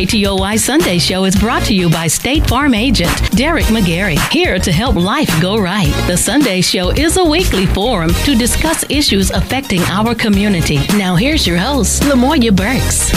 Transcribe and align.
KTOY 0.00 0.58
Sunday 0.58 0.96
Show 0.96 1.26
is 1.26 1.36
brought 1.36 1.62
to 1.64 1.74
you 1.74 1.90
by 1.90 2.06
State 2.06 2.46
Farm 2.46 2.72
agent 2.72 3.10
Derek 3.32 3.66
McGarry, 3.66 4.18
here 4.32 4.58
to 4.58 4.72
help 4.72 4.96
life 4.96 5.28
go 5.42 5.60
right. 5.60 5.92
The 6.06 6.16
Sunday 6.16 6.62
Show 6.62 6.88
is 6.88 7.18
a 7.18 7.24
weekly 7.24 7.66
forum 7.66 8.08
to 8.24 8.34
discuss 8.34 8.82
issues 8.88 9.30
affecting 9.30 9.82
our 9.82 10.14
community. 10.14 10.78
Now, 10.96 11.16
here's 11.16 11.46
your 11.46 11.58
host, 11.58 12.04
Lamoya 12.04 12.56
Burks. 12.56 13.12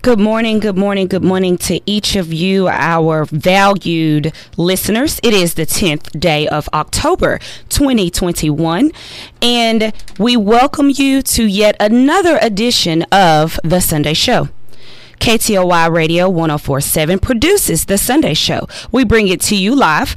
Good 0.00 0.18
morning, 0.18 0.58
good 0.58 0.78
morning, 0.78 1.06
good 1.06 1.22
morning 1.22 1.58
to 1.58 1.82
each 1.84 2.16
of 2.16 2.32
you, 2.32 2.68
our 2.68 3.26
valued 3.26 4.32
listeners. 4.56 5.20
It 5.22 5.34
is 5.34 5.52
the 5.52 5.66
10th 5.66 6.18
day 6.18 6.48
of 6.48 6.70
October 6.72 7.40
2021, 7.68 8.90
and 9.42 9.92
we 10.18 10.34
welcome 10.34 10.88
you 10.88 11.20
to 11.20 11.44
yet 11.44 11.76
another 11.78 12.38
edition 12.40 13.02
of 13.12 13.60
The 13.62 13.80
Sunday 13.80 14.14
Show. 14.14 14.48
KTOY 15.20 15.92
Radio 15.92 16.28
1047 16.28 17.18
produces 17.18 17.84
The 17.86 17.98
Sunday 17.98 18.34
Show. 18.34 18.68
We 18.92 19.04
bring 19.04 19.28
it 19.28 19.40
to 19.42 19.56
you 19.56 19.74
live 19.74 20.14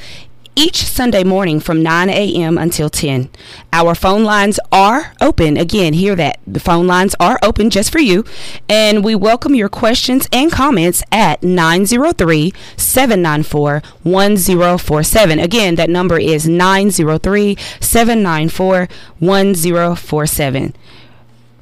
each 0.56 0.84
Sunday 0.84 1.24
morning 1.24 1.60
from 1.60 1.82
9 1.82 2.10
a.m. 2.10 2.58
until 2.58 2.90
10. 2.90 3.30
Our 3.72 3.96
phone 3.96 4.24
lines 4.24 4.60
are 4.72 5.14
open. 5.22 5.58
Again, 5.58 5.94
hear 5.94 6.16
that. 6.16 6.40
The 6.46 6.60
phone 6.60 6.88
lines 6.88 7.16
are 7.20 7.40
open 7.42 7.70
just 7.70 7.92
for 7.92 8.00
you. 8.00 8.26
And 8.68 9.04
we 9.04 9.16
welcome 9.16 9.56
your 9.56 9.70
questions 9.70 10.28
and 10.32 10.52
comments 10.52 11.04
at 11.12 11.42
903 11.42 12.54
794 12.76 13.82
1047. 14.04 15.40
Again, 15.40 15.76
that 15.76 15.90
number 15.90 16.20
is 16.20 16.48
903 16.48 17.58
794 17.80 18.88
1047. 19.20 20.76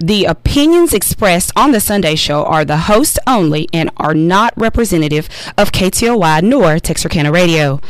The 0.02 0.24
opinions 0.24 0.94
expressed 0.94 1.52
on 1.58 1.74
the 1.74 1.82
Sunday 1.82 2.16
show 2.16 2.46
are 2.46 2.64
the 2.64 2.78
host 2.78 3.20
only 3.28 3.68
and 3.74 3.90
are 3.98 4.14
not 4.14 4.54
representative 4.56 5.28
of 5.58 5.74
KTOY 5.74 6.42
nor 6.42 6.80
Texarkana 6.80 7.34
Radio. 7.34 7.82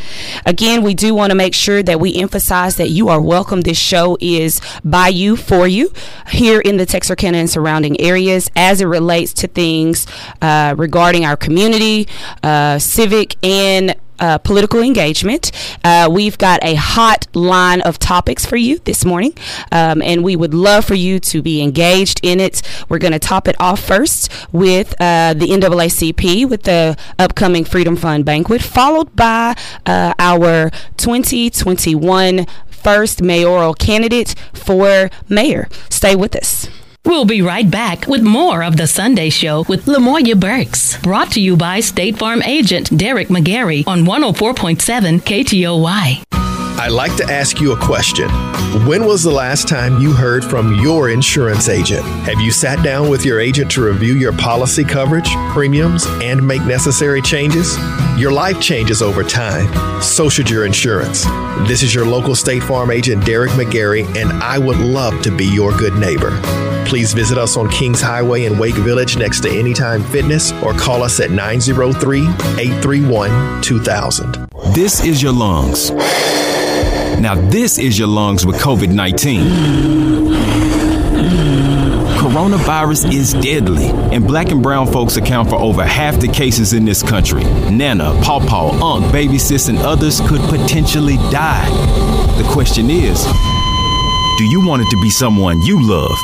Again, 0.44 0.82
we 0.82 0.96
do 0.96 1.14
want 1.14 1.30
to 1.30 1.36
make 1.36 1.54
sure 1.54 1.84
that 1.84 2.00
we 2.00 2.16
emphasize 2.16 2.78
that 2.78 2.90
you 2.90 3.10
are 3.10 3.22
welcome. 3.22 3.62
This 3.62 3.78
show 3.78 4.18
is 4.20 4.60
by 4.84 5.10
you, 5.10 5.36
for 5.36 5.68
you, 5.68 5.94
here 6.32 6.60
in 6.60 6.78
the 6.78 6.86
Texarkana 6.88 7.38
and 7.38 7.50
surrounding 7.50 8.02
areas 8.02 8.50
as 8.56 8.82
it 8.82 8.86
relates 8.86 9.32
to 9.34 9.48
things 9.48 10.08
uh, 10.42 10.74
regarding 10.80 11.26
our 11.26 11.38
community, 11.38 12.08
uh, 12.42 12.80
civic, 12.80 13.36
and 13.46 13.96
uh, 14.20 14.38
political 14.38 14.82
engagement. 14.82 15.52
Uh, 15.84 16.10
we've 16.12 16.38
got 16.38 16.64
a 16.64 16.76
hot 16.76 17.28
line 17.36 17.82
of 17.82 18.00
topics 18.00 18.46
for 18.46 18.56
you 18.58 18.80
this 18.80 19.06
morning, 19.06 19.34
um, 19.72 20.02
and 20.02 20.24
we 20.24 20.36
would 20.36 20.54
love 20.54 20.86
for 20.86 20.96
you 20.96 21.20
to 21.20 21.42
be 21.42 21.62
engaged 21.62 22.20
in 22.24 22.40
it. 22.40 22.62
We're 22.88 23.00
going 23.00 23.14
to 23.14 23.20
top 23.20 23.48
it 23.48 23.56
off 23.60 23.80
first 23.80 24.32
with 24.52 24.94
uh, 25.00 25.34
the 25.34 25.48
NAACP 25.48 26.50
with 26.50 26.64
the 26.64 26.98
upcoming 27.18 27.66
Freedom 27.66 27.96
Fund 27.96 28.26
banquet, 28.26 28.62
followed 28.62 29.16
by 29.16 29.56
uh, 29.86 30.14
our 30.20 30.72
2021 30.98 32.46
first 32.68 33.22
mayoral 33.22 33.74
candidate 33.74 34.36
for 34.54 35.10
mayor. 35.28 35.68
Stay 35.90 36.16
with 36.16 36.36
us. 36.36 36.70
We'll 37.10 37.26
be 37.26 37.42
right 37.42 37.70
back 37.70 38.06
with 38.06 38.22
more 38.22 38.62
of 38.62 38.78
the 38.78 38.86
Sunday 38.86 39.32
Show 39.32 39.66
with 39.68 39.86
Lamoya 39.88 40.40
Burks. 40.40 40.96
Brought 41.02 41.32
to 41.32 41.42
you 41.42 41.58
by 41.58 41.80
State 41.80 42.20
Farm 42.20 42.44
agent 42.44 42.96
Derek 42.96 43.30
McGarry 43.30 43.84
on 43.88 44.06
104.7 44.06 45.20
KTOY. 45.22 46.49
I'd 46.80 46.94
like 46.94 47.14
to 47.18 47.26
ask 47.26 47.60
you 47.60 47.74
a 47.74 47.78
question. 47.78 48.30
When 48.88 49.04
was 49.04 49.22
the 49.22 49.32
last 49.32 49.68
time 49.68 50.00
you 50.00 50.14
heard 50.14 50.46
from 50.46 50.76
your 50.76 51.10
insurance 51.10 51.68
agent? 51.68 52.06
Have 52.24 52.40
you 52.40 52.54
sat 52.54 52.82
down 52.82 53.10
with 53.10 53.26
your 53.26 53.42
agent 53.42 53.70
to 53.72 53.84
review 53.84 54.14
your 54.14 54.32
policy 54.32 54.86
coverage, 54.86 55.30
premiums, 55.52 56.06
and 56.22 56.42
make 56.48 56.64
necessary 56.64 57.22
changes? 57.22 57.78
Your 58.18 58.32
life 58.32 58.62
changes 58.62 59.02
over 59.02 59.24
time. 59.24 60.02
So 60.02 60.30
should 60.30 60.50
your 60.50 60.66
insurance. 60.66 61.26
This 61.68 61.84
is 61.84 61.94
your 61.94 62.06
local 62.06 62.34
State 62.34 62.64
Farm 62.64 62.92
agent, 62.92 63.26
Derek 63.26 63.52
McGarry, 63.52 64.06
and 64.16 64.32
I 64.42 64.58
would 64.58 64.78
love 64.78 65.22
to 65.24 65.36
be 65.36 65.48
your 65.48 65.78
good 65.78 65.96
neighbor. 65.96 66.40
Please 66.86 67.12
visit 67.12 67.38
us 67.38 67.58
on 67.58 67.70
Kings 67.70 68.00
Highway 68.00 68.46
in 68.46 68.58
Wake 68.58 68.76
Village 68.76 69.18
next 69.18 69.42
to 69.42 69.50
Anytime 69.50 70.02
Fitness 70.02 70.54
or 70.64 70.74
call 70.74 71.04
us 71.04 71.20
at 71.20 71.30
903 71.30 72.22
831 72.22 73.62
2000. 73.62 74.48
This 74.74 75.04
is 75.04 75.22
your 75.22 75.34
lungs. 75.34 75.92
Now, 77.20 77.36
this 77.36 77.78
is 77.78 78.00
your 78.00 78.08
lungs 78.08 78.46
with 78.46 78.56
COVID 78.58 78.94
19. 78.94 79.42
Coronavirus 82.20 83.14
is 83.14 83.34
deadly, 83.34 83.88
and 83.88 84.26
black 84.26 84.52
and 84.52 84.64
brown 84.64 84.88
folks 84.88 85.18
account 85.18 85.50
for 85.50 85.56
over 85.56 85.86
half 85.86 86.20
the 86.20 86.28
cases 86.28 86.74
in 86.74 86.86
this 86.86 87.04
country. 87.04 87.44
Nana, 87.70 88.18
Pawpaw, 88.24 88.82
Unc, 88.82 89.12
Baby 89.12 89.38
Sis, 89.38 89.68
and 89.68 89.80
others 89.80 90.22
could 90.22 90.42
potentially 90.42 91.18
die. 91.32 91.70
The 92.38 92.50
question 92.52 92.90
is 92.90 93.26
do 94.40 94.46
you 94.46 94.66
want 94.66 94.82
it 94.82 94.90
to 94.90 95.02
be 95.02 95.10
someone 95.10 95.62
you 95.64 95.78
love? 95.86 96.18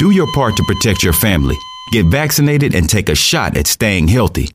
Do 0.00 0.10
your 0.10 0.26
part 0.32 0.56
to 0.56 0.64
protect 0.64 1.02
your 1.02 1.12
family. 1.12 1.58
Get 1.92 2.06
vaccinated 2.06 2.74
and 2.74 2.88
take 2.88 3.10
a 3.10 3.14
shot 3.14 3.58
at 3.58 3.66
staying 3.66 4.08
healthy. 4.08 4.48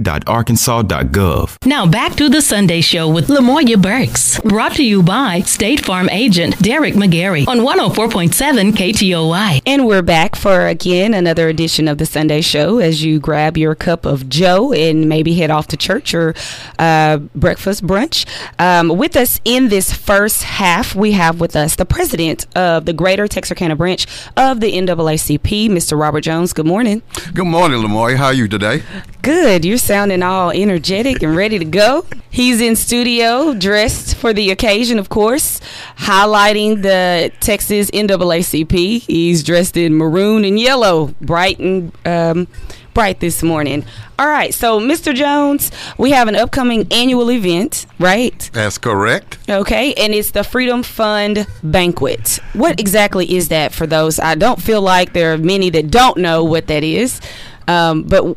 Arkansas.gov. 0.00 1.66
Now 1.66 1.86
back 1.86 2.14
to 2.16 2.28
the 2.28 2.42
Sunday 2.42 2.80
Show 2.80 3.08
with 3.08 3.28
Lamoya 3.28 3.80
Burks. 3.80 4.40
Brought 4.40 4.74
to 4.74 4.84
you 4.84 5.02
by 5.02 5.40
State 5.40 5.84
Farm 5.84 6.08
agent 6.10 6.58
Derek 6.60 6.94
McGarry 6.94 7.46
on 7.46 7.58
104.7 7.58 8.72
KTOY. 8.72 9.62
And 9.66 9.86
we're 9.86 10.02
back 10.02 10.36
for 10.36 10.66
again 10.66 11.14
another 11.14 11.48
edition 11.48 11.88
of 11.88 11.98
the 11.98 12.06
Sunday 12.06 12.40
Show 12.40 12.78
as 12.78 13.04
you 13.04 13.20
grab 13.20 13.56
your 13.56 13.74
cup 13.74 14.04
of 14.04 14.28
Joe 14.28 14.72
and 14.72 15.08
maybe 15.08 15.34
head 15.34 15.50
off 15.50 15.68
to 15.68 15.76
church 15.76 16.14
or 16.14 16.34
uh, 16.78 17.18
breakfast 17.34 17.86
brunch. 17.86 18.26
Um, 18.58 18.88
with 18.96 19.16
us 19.16 19.40
in 19.44 19.68
this 19.68 19.92
first 19.92 20.42
half, 20.42 20.94
we 20.94 21.12
have 21.12 21.40
with 21.40 21.56
us 21.56 21.76
the 21.76 21.86
president 21.86 22.46
of 22.56 22.84
the 22.86 22.92
Greater 22.92 23.28
Texarkana 23.28 23.76
branch 23.76 24.06
of 24.36 24.60
the 24.60 24.72
NAACP, 24.72 25.68
Mr. 25.68 25.98
Robert 25.98 26.22
Jones. 26.22 26.52
Good 26.52 26.66
morning. 26.66 27.02
Good 27.32 27.46
morning, 27.46 27.80
Lamoy. 27.80 28.16
How 28.16 28.26
are 28.26 28.34
you 28.34 28.48
today? 28.48 28.82
Good. 29.24 29.64
You're 29.64 29.78
sounding 29.78 30.22
all 30.22 30.50
energetic 30.50 31.22
and 31.22 31.34
ready 31.34 31.58
to 31.58 31.64
go. 31.64 32.04
He's 32.28 32.60
in 32.60 32.76
studio, 32.76 33.54
dressed 33.54 34.16
for 34.16 34.34
the 34.34 34.50
occasion, 34.50 34.98
of 34.98 35.08
course, 35.08 35.62
highlighting 35.96 36.82
the 36.82 37.32
Texas 37.40 37.90
NAACP. 37.92 39.00
He's 39.00 39.42
dressed 39.42 39.78
in 39.78 39.96
maroon 39.96 40.44
and 40.44 40.60
yellow, 40.60 41.14
bright 41.22 41.58
and 41.58 41.90
um, 42.04 42.48
bright 42.92 43.20
this 43.20 43.42
morning. 43.42 43.86
All 44.18 44.28
right, 44.28 44.52
so 44.52 44.78
Mr. 44.78 45.14
Jones, 45.14 45.70
we 45.96 46.10
have 46.10 46.28
an 46.28 46.36
upcoming 46.36 46.86
annual 46.92 47.30
event, 47.30 47.86
right? 47.98 48.50
That's 48.52 48.76
correct. 48.76 49.38
Okay, 49.48 49.94
and 49.94 50.12
it's 50.12 50.32
the 50.32 50.44
Freedom 50.44 50.82
Fund 50.82 51.46
Banquet. 51.62 52.40
What 52.52 52.78
exactly 52.78 53.34
is 53.34 53.48
that 53.48 53.72
for 53.72 53.86
those? 53.86 54.20
I 54.20 54.34
don't 54.34 54.60
feel 54.60 54.82
like 54.82 55.14
there 55.14 55.32
are 55.32 55.38
many 55.38 55.70
that 55.70 55.90
don't 55.90 56.18
know 56.18 56.44
what 56.44 56.66
that 56.66 56.84
is. 56.84 57.22
Um, 57.66 58.02
but 58.02 58.36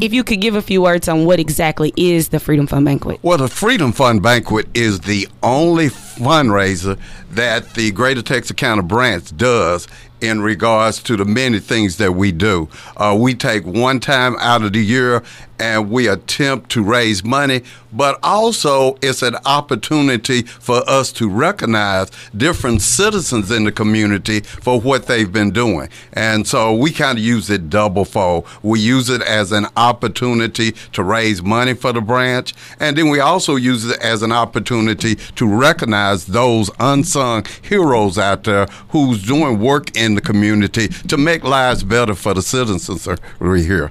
if 0.00 0.12
you 0.12 0.24
could 0.24 0.40
give 0.40 0.54
a 0.54 0.62
few 0.62 0.82
words 0.82 1.08
on 1.08 1.24
what 1.24 1.40
exactly 1.40 1.92
is 1.96 2.28
the 2.28 2.40
Freedom 2.40 2.66
Fund 2.66 2.84
Banquet. 2.84 3.18
Well, 3.22 3.38
the 3.38 3.48
Freedom 3.48 3.92
Fund 3.92 4.22
Banquet 4.22 4.66
is 4.74 5.00
the 5.00 5.28
only 5.42 5.88
fundraiser 5.88 6.98
that 7.32 7.74
the 7.74 7.90
Greater 7.92 8.22
Texarkana 8.22 8.82
branch 8.82 9.36
does 9.36 9.88
in 10.20 10.40
regards 10.40 11.02
to 11.02 11.16
the 11.16 11.24
many 11.24 11.60
things 11.60 11.98
that 11.98 12.12
we 12.12 12.32
do. 12.32 12.68
Uh, 12.96 13.16
we 13.18 13.34
take 13.34 13.64
one 13.64 14.00
time 14.00 14.34
out 14.38 14.62
of 14.62 14.72
the 14.72 14.82
year 14.82 15.22
and 15.58 15.90
we 15.90 16.08
attempt 16.08 16.70
to 16.70 16.82
raise 16.82 17.24
money, 17.24 17.62
but 17.92 18.18
also 18.22 18.96
it's 19.02 19.22
an 19.22 19.36
opportunity 19.46 20.42
for 20.42 20.88
us 20.88 21.12
to 21.12 21.28
recognize 21.28 22.10
different 22.36 22.82
citizens 22.82 23.50
in 23.50 23.64
the 23.64 23.72
community 23.72 24.40
for 24.40 24.80
what 24.80 25.06
they've 25.06 25.32
been 25.32 25.50
doing. 25.50 25.88
And 26.12 26.46
so 26.46 26.74
we 26.74 26.90
kind 26.90 27.18
of 27.18 27.24
use 27.24 27.48
it 27.50 27.70
double 27.70 28.04
fold. 28.04 28.46
We 28.62 28.80
use 28.80 29.08
it 29.08 29.22
as 29.22 29.52
an 29.52 29.66
opportunity 29.76 30.72
to 30.92 31.02
raise 31.02 31.42
money 31.42 31.74
for 31.74 31.92
the 31.92 32.00
branch, 32.00 32.54
and 32.80 32.96
then 32.96 33.08
we 33.08 33.20
also 33.20 33.56
use 33.56 33.84
it 33.84 33.98
as 34.00 34.22
an 34.22 34.32
opportunity 34.32 35.14
to 35.14 35.46
recognize 35.46 36.26
those 36.26 36.70
unsung 36.80 37.44
heroes 37.62 38.18
out 38.18 38.44
there 38.44 38.66
who's 38.90 39.22
doing 39.22 39.60
work 39.60 39.96
in 39.96 40.14
the 40.14 40.20
community 40.20 40.88
to 40.88 41.16
make 41.16 41.44
lives 41.44 41.82
better 41.82 42.14
for 42.14 42.34
the 42.34 42.42
citizens 42.42 43.06
here. 43.40 43.90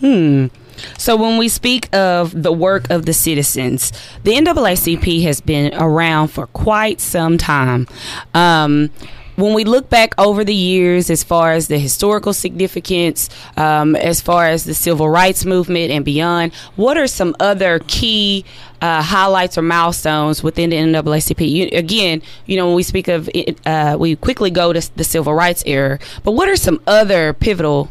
Hmm. 0.00 0.46
So 0.98 1.16
when 1.16 1.38
we 1.38 1.48
speak 1.48 1.94
of 1.94 2.42
the 2.42 2.52
work 2.52 2.88
of 2.90 3.06
the 3.06 3.12
citizens, 3.12 3.92
the 4.24 4.32
NAACP 4.32 5.22
has 5.22 5.40
been 5.40 5.74
around 5.74 6.28
for 6.28 6.46
quite 6.48 7.00
some 7.00 7.38
time. 7.38 7.86
Um, 8.34 8.90
when 9.40 9.54
we 9.54 9.64
look 9.64 9.88
back 9.88 10.14
over 10.18 10.44
the 10.44 10.54
years, 10.54 11.10
as 11.10 11.24
far 11.24 11.52
as 11.52 11.68
the 11.68 11.78
historical 11.78 12.32
significance, 12.32 13.28
um, 13.56 13.96
as 13.96 14.20
far 14.20 14.46
as 14.46 14.64
the 14.64 14.74
civil 14.74 15.08
rights 15.08 15.44
movement 15.44 15.90
and 15.90 16.04
beyond, 16.04 16.52
what 16.76 16.96
are 16.96 17.06
some 17.06 17.34
other 17.40 17.80
key 17.86 18.44
uh, 18.82 19.02
highlights 19.02 19.56
or 19.56 19.62
milestones 19.62 20.42
within 20.42 20.70
the 20.70 20.76
NAACP? 20.76 21.50
You, 21.50 21.68
again, 21.72 22.22
you 22.46 22.56
know, 22.56 22.66
when 22.66 22.76
we 22.76 22.82
speak 22.82 23.08
of 23.08 23.30
it, 23.34 23.58
uh, 23.66 23.96
we 23.98 24.16
quickly 24.16 24.50
go 24.50 24.72
to 24.72 24.96
the 24.96 25.04
civil 25.04 25.34
rights 25.34 25.62
era, 25.66 25.98
but 26.22 26.32
what 26.32 26.48
are 26.48 26.56
some 26.56 26.80
other 26.86 27.32
pivotal 27.32 27.90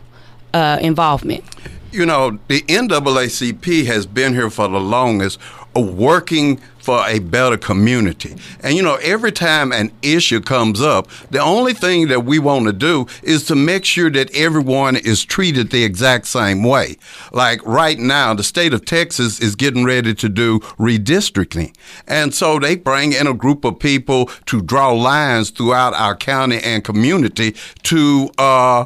uh, 0.53 0.77
involvement? 0.81 1.43
You 1.91 2.05
know, 2.05 2.37
the 2.47 2.61
NAACP 2.61 3.85
has 3.85 4.05
been 4.05 4.33
here 4.33 4.51
for 4.51 4.67
the 4.67 4.79
longest, 4.79 5.39
uh, 5.75 5.81
working 5.81 6.57
for 6.79 7.03
a 7.07 7.19
better 7.19 7.57
community. 7.57 8.35
And 8.61 8.75
you 8.75 8.83
know, 8.83 8.95
every 9.01 9.31
time 9.31 9.71
an 9.71 9.91
issue 10.01 10.39
comes 10.39 10.81
up, 10.81 11.07
the 11.31 11.39
only 11.39 11.73
thing 11.73 12.07
that 12.07 12.25
we 12.25 12.39
want 12.39 12.65
to 12.65 12.73
do 12.73 13.07
is 13.23 13.45
to 13.45 13.55
make 13.55 13.85
sure 13.85 14.09
that 14.11 14.35
everyone 14.35 14.95
is 14.95 15.23
treated 15.25 15.71
the 15.71 15.83
exact 15.83 16.27
same 16.27 16.63
way. 16.63 16.97
Like 17.31 17.65
right 17.65 17.97
now, 17.97 18.33
the 18.33 18.43
state 18.43 18.73
of 18.73 18.85
Texas 18.85 19.39
is 19.39 19.55
getting 19.55 19.83
ready 19.83 20.13
to 20.13 20.29
do 20.29 20.59
redistricting. 20.79 21.75
And 22.07 22.33
so 22.33 22.59
they 22.59 22.75
bring 22.75 23.13
in 23.13 23.27
a 23.27 23.33
group 23.33 23.65
of 23.65 23.79
people 23.79 24.27
to 24.45 24.61
draw 24.61 24.91
lines 24.91 25.49
throughout 25.49 25.93
our 25.93 26.15
county 26.15 26.59
and 26.63 26.83
community 26.83 27.55
to 27.83 28.29
uh, 28.37 28.85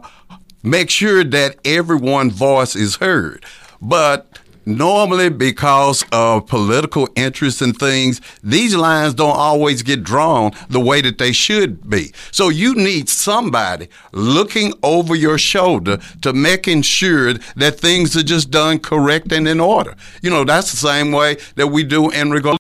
make 0.64 0.90
sure 0.90 1.24
that 1.24 1.58
everyone's 1.66 2.34
voice 2.34 2.76
is 2.76 2.96
heard. 2.96 3.46
But 3.82 4.28
normally 4.66 5.30
because 5.30 6.06
of 6.12 6.48
political 6.48 7.08
interests 7.16 7.62
and 7.62 7.78
things, 7.78 8.22
these 8.42 8.76
lines 8.76 9.14
don't 9.14 9.36
always 9.36 9.82
get 9.82 10.04
drawn 10.04 10.52
the 10.70 10.80
way 10.80 11.02
that 11.02 11.18
they 11.18 11.32
should 11.32 11.90
be. 11.90 12.14
So 12.32 12.50
you 12.50 12.76
need 12.76 13.10
somebody 13.10 13.90
looking 14.14 14.74
over 14.82 15.16
your 15.16 15.38
shoulder 15.38 16.00
to 16.22 16.34
making 16.34 16.84
sure 16.84 17.34
that 17.56 17.80
things 17.80 18.16
are 18.16 18.24
just 18.24 18.52
done 18.52 18.80
correct 18.80 19.32
and 19.32 19.48
in 19.48 19.60
order. 19.60 19.96
You 20.22 20.30
know, 20.30 20.44
that's 20.44 20.72
the 20.72 20.78
same 20.78 21.12
way 21.12 21.38
that 21.56 21.68
we 21.68 21.84
do 21.84 22.10
in 22.10 22.32
regard 22.32 22.58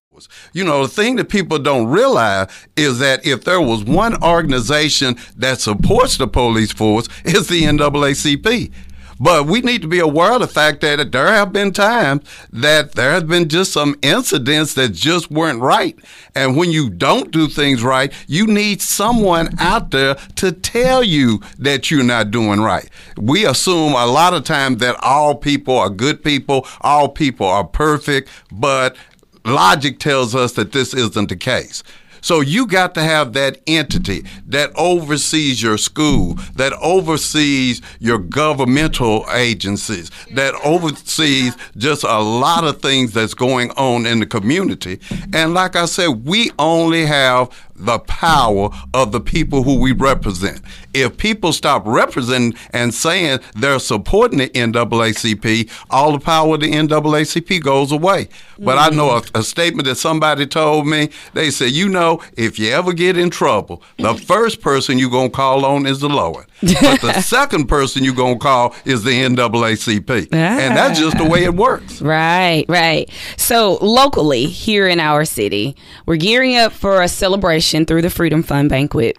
you 0.54 0.64
know, 0.64 0.84
the 0.84 0.90
thing 0.90 1.16
that 1.18 1.30
people 1.30 1.60
don't 1.60 1.88
realize 1.88 2.48
is 2.76 3.00
that 3.00 3.26
if 3.26 3.44
there 3.44 3.62
was 3.62 3.84
one 3.84 4.22
organization 4.24 5.16
that 5.38 5.60
supports 5.60 6.18
the 6.18 6.28
police 6.28 6.72
force, 6.72 7.08
it's 7.26 7.48
the 7.48 7.64
NAACP. 7.64 8.72
But 9.20 9.46
we 9.46 9.62
need 9.62 9.82
to 9.84 9.88
be 9.88 10.00
aware 10.00 10.34
of 10.34 10.42
the 10.42 10.48
fact 10.48 10.82
that 10.82 11.12
there 11.12 11.28
have 11.28 11.54
been 11.54 11.72
times 11.72 12.24
that 12.52 12.94
there 12.94 13.12
have 13.12 13.28
been 13.28 13.48
just 13.48 13.72
some 13.72 13.96
incidents 14.02 14.74
that 14.74 14.90
just 14.90 15.32
weren't 15.32 15.62
right. 15.62 15.98
And 16.36 16.58
when 16.58 16.72
you 16.72 16.90
don't 16.90 17.32
do 17.32 17.48
things 17.48 17.84
right, 17.84 18.12
you 18.28 18.48
need 18.48 18.82
someone 18.82 19.56
out 19.60 19.92
there 19.92 20.16
to 20.36 20.52
tell 20.52 21.04
you 21.04 21.42
that 21.60 21.92
you're 21.92 22.04
not 22.04 22.32
doing 22.32 22.60
right. 22.60 22.90
We 23.18 23.46
assume 23.46 23.94
a 23.94 24.06
lot 24.06 24.34
of 24.34 24.44
times 24.44 24.80
that 24.80 24.96
all 25.02 25.36
people 25.36 25.78
are 25.78 25.90
good 25.90 26.24
people, 26.24 26.68
all 26.82 27.08
people 27.08 27.48
are 27.48 27.64
perfect, 27.64 28.30
but 28.52 28.98
logic 29.46 30.00
tells 30.00 30.36
us 30.36 30.54
that 30.54 30.72
this 30.72 30.94
isn't 30.94 31.30
the 31.30 31.36
case. 31.36 31.84
So 32.24 32.40
you 32.40 32.68
got 32.68 32.94
to 32.94 33.04
have 33.04 33.34
that 33.34 33.60
entity 33.68 34.24
that 34.48 34.72
oversees 34.78 35.62
your 35.62 35.78
school, 35.78 36.36
that 36.56 36.72
oversees 36.82 37.82
your 38.00 38.18
governmental 38.18 39.26
agencies, 39.34 40.10
that 40.32 40.56
oversees 40.64 41.58
just 41.76 42.06
a 42.06 42.20
lot 42.20 42.64
of 42.64 42.82
things 42.82 43.12
that's 43.12 43.34
going 43.34 43.72
on 43.72 44.06
in 44.06 44.22
the 44.22 44.26
community. 44.26 45.02
And 45.34 45.54
like 45.54 45.76
I 45.76 45.84
said, 45.84 46.26
we 46.26 46.50
only 46.58 47.06
have 47.06 47.50
the 47.76 48.00
power 48.00 48.70
of 48.94 49.12
the 49.12 49.20
people 49.20 49.64
who 49.64 49.80
we 49.80 49.92
represent. 49.92 50.62
If 50.94 51.18
people 51.18 51.54
stop 51.54 51.84
representing 51.86 52.58
and 52.72 52.94
saying 52.94 53.40
they're 53.56 53.80
supporting 53.80 54.40
the 54.40 54.50
NAACP, 54.50 55.72
all 55.90 56.12
the 56.12 56.20
power 56.20 56.56
of 56.56 56.62
the 56.62 56.72
NAACP 56.72 57.64
goes 57.64 57.92
away. 57.92 58.30
But 58.60 58.78
mm-hmm. 58.78 58.94
I 58.94 58.96
know 58.96 59.10
a, 59.12 59.40
a, 59.40 59.44
statement 59.44 59.88
that 59.88 59.96
somebody 59.96 60.46
told 60.46 60.88
me. 60.88 61.10
They 61.34 61.50
said, 61.50 61.72
you 61.72 61.90
know, 61.90 62.22
if 62.38 62.60
you 62.60 62.70
ever 62.70 62.94
get 62.94 63.18
in 63.18 63.30
trouble, 63.30 63.82
the 63.98 64.14
first 64.14 64.62
person 64.62 65.00
you're 65.00 65.10
going 65.10 65.32
to 65.32 65.36
call 65.36 65.66
on 65.66 65.86
is 65.86 66.00
the 66.00 66.10
Lord. 66.10 66.46
But 66.82 67.02
the 67.02 67.22
second 67.22 67.68
person 67.68 68.04
you're 68.04 68.14
going 68.14 68.36
to 68.36 68.40
call 68.40 68.76
is 68.86 69.04
the 69.04 69.12
NAACP. 69.12 70.30
Ah. 70.32 70.36
And 70.36 70.78
that's 70.78 71.00
just 71.00 71.18
the 71.18 71.26
way 71.26 71.44
it 71.44 71.54
works. 71.54 72.02
Right, 72.02 72.66
right. 72.68 73.10
So 73.38 73.78
locally 73.82 74.46
here 74.46 74.88
in 74.88 75.00
our 75.00 75.26
city, 75.26 75.76
we're 76.06 76.18
gearing 76.18 76.56
up 76.58 76.72
for 76.72 77.02
a 77.02 77.08
celebration 77.08 77.86
through 77.86 78.02
the 78.02 78.10
Freedom 78.10 78.44
Fund 78.44 78.70
banquet. 78.70 79.18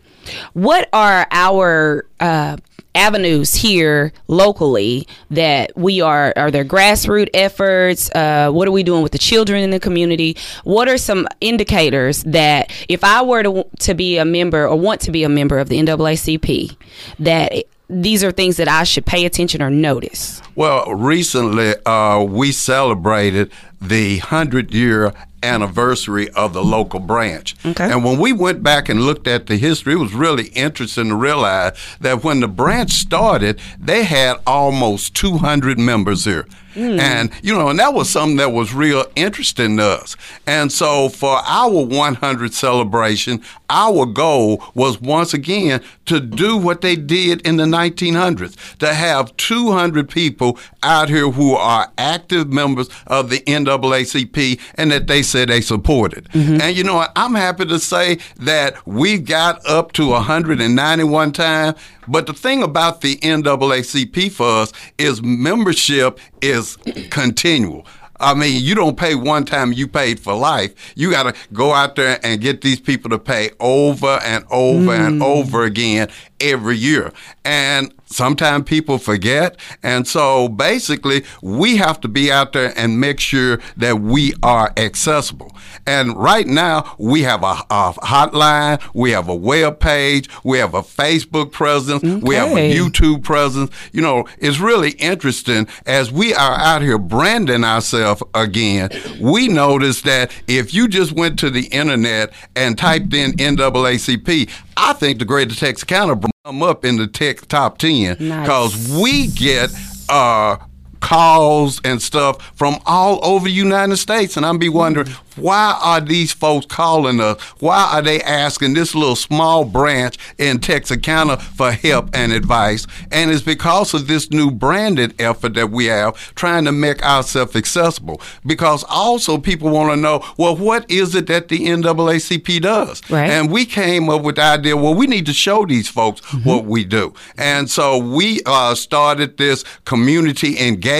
What 0.54 0.88
are 0.92 1.26
our 1.30 2.06
uh, 2.20 2.56
avenues 2.94 3.54
here 3.54 4.12
locally 4.28 5.06
that 5.30 5.76
we 5.76 6.00
are 6.00 6.32
are 6.36 6.50
there 6.50 6.64
grassroots 6.64 7.30
efforts? 7.34 8.10
Uh, 8.14 8.50
what 8.50 8.68
are 8.68 8.72
we 8.72 8.82
doing 8.82 9.02
with 9.02 9.12
the 9.12 9.18
children 9.18 9.62
in 9.62 9.70
the 9.70 9.80
community? 9.80 10.36
What 10.62 10.88
are 10.88 10.98
some 10.98 11.26
indicators 11.40 12.22
that 12.24 12.70
if 12.88 13.02
i 13.04 13.22
were 13.22 13.42
to, 13.42 13.66
to 13.80 13.94
be 13.94 14.18
a 14.18 14.24
member 14.24 14.66
or 14.66 14.76
want 14.76 15.00
to 15.02 15.10
be 15.10 15.24
a 15.24 15.28
member 15.28 15.58
of 15.58 15.68
the 15.68 15.78
naacp 15.78 16.76
that 17.18 17.52
these 17.90 18.24
are 18.24 18.32
things 18.32 18.56
that 18.56 18.68
i 18.68 18.82
should 18.84 19.06
pay 19.06 19.24
attention 19.24 19.62
or 19.62 19.70
notice? 19.70 20.40
Well 20.54 20.94
recently 20.94 21.74
uh, 21.84 22.22
we 22.22 22.52
celebrated 22.52 23.50
the 23.80 24.18
100 24.18 24.72
year 24.72 25.12
anniversary 25.44 26.30
of 26.30 26.52
the 26.52 26.64
local 26.64 27.00
branch. 27.00 27.54
Okay. 27.64 27.90
And 27.90 28.04
when 28.04 28.18
we 28.18 28.32
went 28.32 28.62
back 28.62 28.88
and 28.88 29.02
looked 29.02 29.28
at 29.28 29.46
the 29.46 29.56
history, 29.56 29.92
it 29.92 29.98
was 29.98 30.14
really 30.14 30.48
interesting 30.48 31.08
to 31.08 31.16
realize 31.16 31.76
that 32.00 32.24
when 32.24 32.40
the 32.40 32.48
branch 32.48 32.92
started, 32.92 33.60
they 33.78 34.04
had 34.04 34.38
almost 34.46 35.14
200 35.14 35.78
members 35.78 36.24
here. 36.24 36.46
Mm. 36.74 36.98
And, 36.98 37.30
you 37.42 37.54
know, 37.54 37.68
and 37.68 37.78
that 37.78 37.94
was 37.94 38.10
something 38.10 38.36
that 38.38 38.50
was 38.50 38.74
real 38.74 39.04
interesting 39.14 39.76
to 39.76 39.84
us. 39.84 40.16
And 40.46 40.72
so 40.72 41.08
for 41.08 41.38
our 41.46 41.84
100 41.84 42.52
celebration, 42.52 43.42
our 43.70 44.06
goal 44.06 44.62
was 44.74 45.00
once 45.00 45.34
again 45.34 45.82
to 46.06 46.20
do 46.20 46.56
what 46.56 46.80
they 46.80 46.96
did 46.96 47.46
in 47.46 47.56
the 47.56 47.64
1900s, 47.64 48.76
to 48.78 48.92
have 48.92 49.36
200 49.36 50.08
people 50.08 50.58
out 50.82 51.08
here 51.08 51.30
who 51.30 51.54
are 51.54 51.92
active 51.98 52.52
members 52.52 52.88
of 53.06 53.30
the 53.30 53.40
NAACP 53.40 54.60
and 54.76 54.90
that 54.90 55.06
they 55.06 55.22
said 55.22 55.48
they 55.48 55.60
supported. 55.60 56.24
Mm-hmm. 56.30 56.60
And, 56.60 56.76
you 56.76 56.84
know, 56.84 56.96
what? 56.96 57.12
I'm 57.16 57.34
happy 57.34 57.64
to 57.66 57.78
say 57.78 58.18
that 58.36 58.86
we 58.86 59.18
got 59.18 59.64
up 59.66 59.92
to 59.92 60.08
191 60.08 61.32
times 61.32 61.78
but 62.06 62.26
the 62.26 62.32
thing 62.32 62.62
about 62.62 63.00
the 63.00 63.16
NAACP 63.16 64.30
for 64.32 64.46
us 64.46 64.72
is 64.98 65.22
membership 65.22 66.18
is 66.42 66.76
continual. 67.10 67.86
I 68.20 68.34
mean, 68.34 68.62
you 68.62 68.74
don't 68.74 68.96
pay 68.96 69.14
one 69.14 69.44
time, 69.44 69.72
you 69.72 69.88
paid 69.88 70.20
for 70.20 70.34
life. 70.34 70.94
You 70.96 71.10
got 71.10 71.24
to 71.24 71.34
go 71.52 71.72
out 71.72 71.96
there 71.96 72.18
and 72.22 72.40
get 72.40 72.60
these 72.60 72.80
people 72.80 73.10
to 73.10 73.18
pay 73.18 73.50
over 73.60 74.20
and 74.24 74.44
over 74.50 74.92
mm. 74.92 75.06
and 75.06 75.22
over 75.22 75.64
again 75.64 76.08
every 76.44 76.76
year. 76.76 77.12
And 77.44 77.92
sometimes 78.06 78.64
people 78.64 78.98
forget. 78.98 79.56
And 79.82 80.06
so 80.06 80.48
basically, 80.48 81.24
we 81.42 81.76
have 81.76 82.00
to 82.02 82.08
be 82.08 82.30
out 82.30 82.52
there 82.52 82.72
and 82.76 83.00
make 83.00 83.20
sure 83.20 83.60
that 83.76 84.00
we 84.00 84.34
are 84.42 84.72
accessible. 84.76 85.56
And 85.86 86.16
right 86.16 86.46
now, 86.46 86.94
we 86.98 87.22
have 87.22 87.42
a, 87.42 87.56
a 87.70 87.92
hotline, 88.02 88.82
we 88.94 89.10
have 89.10 89.28
a 89.28 89.34
web 89.34 89.80
page, 89.80 90.28
we 90.42 90.58
have 90.58 90.74
a 90.74 90.82
Facebook 90.82 91.52
presence, 91.52 92.02
okay. 92.04 92.20
we 92.22 92.34
have 92.36 92.56
a 92.56 92.74
YouTube 92.74 93.22
presence. 93.22 93.70
You 93.92 94.02
know, 94.02 94.26
it's 94.38 94.60
really 94.60 94.92
interesting 94.92 95.66
as 95.86 96.12
we 96.12 96.34
are 96.34 96.58
out 96.58 96.82
here 96.82 96.98
branding 96.98 97.64
ourselves 97.64 98.22
again. 98.34 98.90
We 99.20 99.48
noticed 99.48 100.04
that 100.04 100.32
if 100.46 100.72
you 100.72 100.88
just 100.88 101.12
went 101.12 101.38
to 101.40 101.50
the 101.50 101.66
internet 101.66 102.32
and 102.54 102.78
typed 102.78 103.12
in 103.14 103.32
NAACP, 103.32 104.50
I 104.76 104.92
think 104.94 105.18
the 105.18 105.24
greater 105.24 105.54
Texarkana 105.54 106.16
come 106.44 106.62
up 106.62 106.84
in 106.84 106.96
the 106.98 107.06
tech 107.06 107.40
top 107.48 107.78
10 107.78 108.16
because 108.18 108.90
nice. 108.90 109.02
we 109.02 109.28
get 109.28 109.70
uh, 110.10 110.58
calls 111.04 111.82
and 111.84 112.00
stuff 112.00 112.40
from 112.56 112.78
all 112.86 113.20
over 113.22 113.44
the 113.44 113.52
United 113.52 113.98
States. 113.98 114.38
And 114.38 114.46
I'm 114.46 114.56
be 114.56 114.70
wondering, 114.70 115.08
why 115.36 115.78
are 115.82 116.00
these 116.00 116.32
folks 116.32 116.64
calling 116.64 117.20
us? 117.20 117.38
Why 117.60 117.90
are 117.92 118.00
they 118.00 118.22
asking 118.22 118.72
this 118.72 118.94
little 118.94 119.16
small 119.16 119.66
branch 119.66 120.16
in 120.38 120.60
Texarkana 120.60 121.36
for 121.36 121.72
help 121.72 122.08
and 122.14 122.32
advice? 122.32 122.86
And 123.10 123.30
it's 123.30 123.42
because 123.42 123.92
of 123.92 124.06
this 124.06 124.30
new 124.30 124.50
branded 124.50 125.20
effort 125.20 125.54
that 125.54 125.70
we 125.70 125.86
have 125.86 126.16
trying 126.36 126.64
to 126.64 126.72
make 126.72 127.04
ourselves 127.04 127.54
accessible. 127.54 128.22
Because 128.46 128.82
also 128.88 129.36
people 129.36 129.70
want 129.70 129.92
to 129.92 129.96
know, 129.96 130.24
well, 130.38 130.56
what 130.56 130.90
is 130.90 131.14
it 131.14 131.26
that 131.26 131.48
the 131.48 131.58
NAACP 131.58 132.62
does? 132.62 133.02
Right. 133.10 133.28
And 133.28 133.50
we 133.50 133.66
came 133.66 134.08
up 134.08 134.22
with 134.22 134.36
the 134.36 134.42
idea, 134.42 134.76
well, 134.76 134.94
we 134.94 135.06
need 135.06 135.26
to 135.26 135.34
show 135.34 135.66
these 135.66 135.88
folks 135.88 136.22
mm-hmm. 136.22 136.48
what 136.48 136.64
we 136.64 136.84
do. 136.84 137.12
And 137.36 137.68
so 137.68 137.98
we 137.98 138.40
uh, 138.46 138.74
started 138.74 139.36
this 139.36 139.64
community 139.84 140.58
engagement 140.58 140.93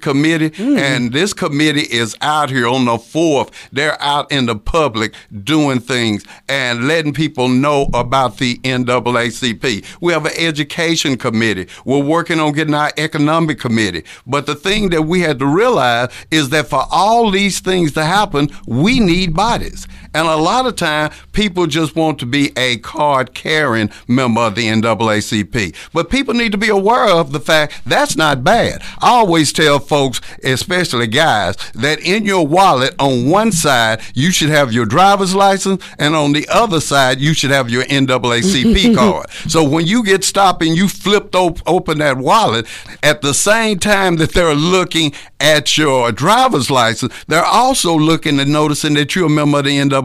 committee, 0.00 0.50
mm. 0.50 0.78
and 0.78 1.12
this 1.12 1.32
committee 1.32 1.86
is 1.90 2.16
out 2.20 2.50
here 2.50 2.66
on 2.66 2.84
the 2.84 2.92
4th 2.92 3.52
they're 3.72 4.00
out 4.02 4.30
in 4.30 4.46
the 4.46 4.56
public 4.56 5.14
doing 5.44 5.80
things 5.80 6.24
and 6.48 6.86
letting 6.86 7.12
people 7.12 7.48
know 7.48 7.88
about 7.94 8.38
the 8.38 8.56
NAACP. 8.58 9.84
We 10.00 10.12
have 10.12 10.26
an 10.26 10.32
education 10.36 11.16
committee. 11.16 11.68
We're 11.84 12.02
working 12.02 12.40
on 12.40 12.52
getting 12.52 12.74
our 12.74 12.92
economic 12.96 13.58
committee. 13.58 14.04
But 14.26 14.46
the 14.46 14.54
thing 14.54 14.90
that 14.90 15.02
we 15.02 15.20
had 15.20 15.38
to 15.38 15.46
realize 15.46 16.10
is 16.30 16.50
that 16.50 16.68
for 16.68 16.84
all 16.90 17.30
these 17.30 17.60
things 17.60 17.92
to 17.92 18.04
happen, 18.04 18.48
we 18.66 19.00
need 19.00 19.34
bodies. 19.34 19.86
And 20.14 20.26
a 20.26 20.36
lot 20.36 20.66
of 20.66 20.76
time, 20.76 21.10
people 21.32 21.66
just 21.66 21.94
want 21.96 22.18
to 22.20 22.26
be 22.26 22.52
a 22.56 22.78
card 22.78 23.34
carrying 23.34 23.90
member 24.06 24.40
of 24.40 24.54
the 24.54 24.66
NAACP. 24.68 25.74
But 25.92 26.10
people 26.10 26.34
need 26.34 26.52
to 26.52 26.58
be 26.58 26.68
aware 26.68 27.08
of 27.08 27.32
the 27.32 27.40
fact 27.40 27.80
that's 27.86 28.16
not 28.16 28.42
bad. 28.44 28.82
I 29.00 29.10
always 29.10 29.52
tell 29.52 29.78
folks, 29.78 30.20
especially 30.44 31.06
guys, 31.06 31.56
that 31.74 32.00
in 32.00 32.24
your 32.24 32.46
wallet 32.46 32.94
on 32.98 33.28
one 33.28 33.52
side 33.52 34.00
you 34.14 34.30
should 34.30 34.48
have 34.50 34.72
your 34.72 34.86
driver's 34.86 35.34
license, 35.34 35.84
and 35.98 36.14
on 36.14 36.32
the 36.32 36.48
other 36.48 36.80
side 36.80 37.20
you 37.20 37.34
should 37.34 37.50
have 37.50 37.70
your 37.70 37.84
NAACP 37.84 38.94
card. 38.96 39.30
So 39.48 39.62
when 39.68 39.86
you 39.86 40.02
get 40.04 40.24
stopped 40.24 40.62
and 40.62 40.76
you 40.76 40.88
flipped 40.88 41.34
op- 41.34 41.60
open 41.66 41.98
that 41.98 42.16
wallet, 42.18 42.66
at 43.02 43.22
the 43.22 43.34
same 43.34 43.78
time 43.78 44.16
that 44.16 44.32
they're 44.32 44.54
looking 44.54 45.12
at 45.40 45.76
your 45.76 46.10
driver's 46.12 46.70
license, 46.70 47.12
they're 47.26 47.44
also 47.44 47.96
looking 47.96 48.40
and 48.40 48.52
noticing 48.52 48.94
that 48.94 49.14
you're 49.14 49.26
a 49.26 49.30
member 49.30 49.58
of 49.58 49.64
the 49.64 49.78
NAACP. 49.78 49.97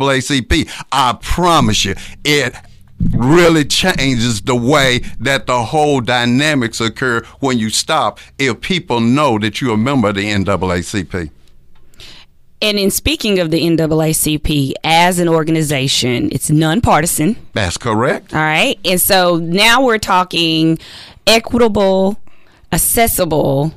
I 0.91 1.17
promise 1.21 1.85
you, 1.85 1.95
it 2.23 2.55
really 3.11 3.65
changes 3.65 4.41
the 4.41 4.55
way 4.55 4.99
that 5.19 5.47
the 5.47 5.63
whole 5.63 6.01
dynamics 6.01 6.79
occur 6.79 7.21
when 7.39 7.57
you 7.59 7.69
stop 7.69 8.19
if 8.37 8.61
people 8.61 8.99
know 8.99 9.37
that 9.39 9.61
you're 9.61 9.73
a 9.73 9.77
member 9.77 10.09
of 10.09 10.15
the 10.15 10.25
NAACP. 10.25 11.29
And 12.61 12.79
in 12.79 12.91
speaking 12.91 13.39
of 13.39 13.51
the 13.51 13.61
NAACP 13.61 14.73
as 14.85 15.19
an 15.19 15.27
organization, 15.27 16.29
it's 16.31 16.49
nonpartisan. 16.49 17.35
That's 17.51 17.77
correct. 17.77 18.33
All 18.33 18.39
right. 18.39 18.79
And 18.85 19.01
so 19.01 19.35
now 19.35 19.83
we're 19.83 19.97
talking 19.97 20.79
equitable, 21.27 22.17
accessible 22.71 23.73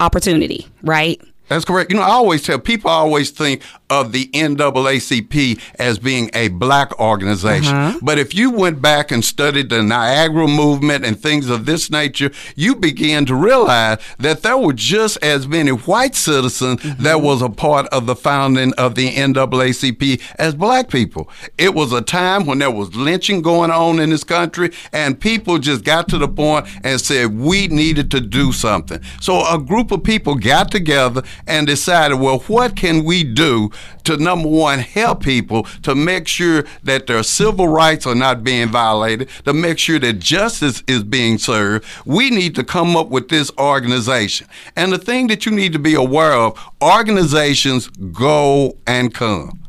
opportunity, 0.00 0.66
right? 0.82 1.20
That's 1.46 1.64
correct. 1.64 1.92
You 1.92 1.98
know, 1.98 2.02
I 2.02 2.10
always 2.10 2.42
tell 2.42 2.58
people 2.58 2.90
I 2.90 2.94
always 2.94 3.30
think 3.30 3.62
of 3.92 4.12
the 4.12 4.28
NAACP 4.28 5.60
as 5.78 5.98
being 5.98 6.30
a 6.32 6.48
black 6.48 6.98
organization. 6.98 7.76
Uh-huh. 7.76 7.98
But 8.00 8.18
if 8.18 8.34
you 8.34 8.50
went 8.50 8.80
back 8.80 9.12
and 9.12 9.22
studied 9.22 9.68
the 9.68 9.82
Niagara 9.82 10.48
movement 10.48 11.04
and 11.04 11.20
things 11.20 11.50
of 11.50 11.66
this 11.66 11.90
nature, 11.90 12.30
you 12.56 12.74
begin 12.74 13.26
to 13.26 13.34
realize 13.34 13.98
that 14.18 14.42
there 14.42 14.56
were 14.56 14.72
just 14.72 15.22
as 15.22 15.46
many 15.46 15.72
white 15.72 16.14
citizens 16.14 16.80
mm-hmm. 16.80 17.02
that 17.02 17.20
was 17.20 17.42
a 17.42 17.50
part 17.50 17.86
of 17.88 18.06
the 18.06 18.16
founding 18.16 18.72
of 18.74 18.94
the 18.94 19.10
NAACP 19.10 20.22
as 20.36 20.54
black 20.54 20.88
people. 20.88 21.28
It 21.58 21.74
was 21.74 21.92
a 21.92 22.00
time 22.00 22.46
when 22.46 22.60
there 22.60 22.70
was 22.70 22.96
lynching 22.96 23.42
going 23.42 23.70
on 23.70 24.00
in 24.00 24.08
this 24.08 24.24
country, 24.24 24.70
and 24.94 25.20
people 25.20 25.58
just 25.58 25.84
got 25.84 26.08
to 26.08 26.18
the 26.18 26.28
point 26.28 26.66
and 26.82 26.98
said 26.98 27.38
we 27.38 27.68
needed 27.68 28.10
to 28.12 28.20
do 28.22 28.52
something. 28.52 29.02
So 29.20 29.44
a 29.46 29.58
group 29.58 29.90
of 29.90 30.02
people 30.02 30.36
got 30.36 30.70
together 30.70 31.22
and 31.46 31.66
decided, 31.66 32.18
well, 32.18 32.38
what 32.38 32.74
can 32.74 33.04
we 33.04 33.22
do 33.22 33.70
to 34.04 34.16
number 34.16 34.48
one, 34.48 34.80
help 34.80 35.22
people 35.22 35.64
to 35.82 35.94
make 35.94 36.28
sure 36.28 36.64
that 36.82 37.06
their 37.06 37.22
civil 37.22 37.68
rights 37.68 38.06
are 38.06 38.14
not 38.14 38.44
being 38.44 38.68
violated, 38.68 39.28
to 39.44 39.52
make 39.52 39.78
sure 39.78 39.98
that 39.98 40.14
justice 40.14 40.82
is 40.86 41.02
being 41.02 41.38
served. 41.38 41.84
We 42.04 42.30
need 42.30 42.54
to 42.56 42.64
come 42.64 42.96
up 42.96 43.08
with 43.08 43.28
this 43.28 43.50
organization. 43.58 44.48
And 44.76 44.92
the 44.92 44.98
thing 44.98 45.28
that 45.28 45.46
you 45.46 45.52
need 45.52 45.72
to 45.72 45.78
be 45.78 45.94
aware 45.94 46.32
of 46.32 46.58
organizations 46.82 47.88
go 47.88 48.76
and 48.86 49.12
come. 49.14 49.60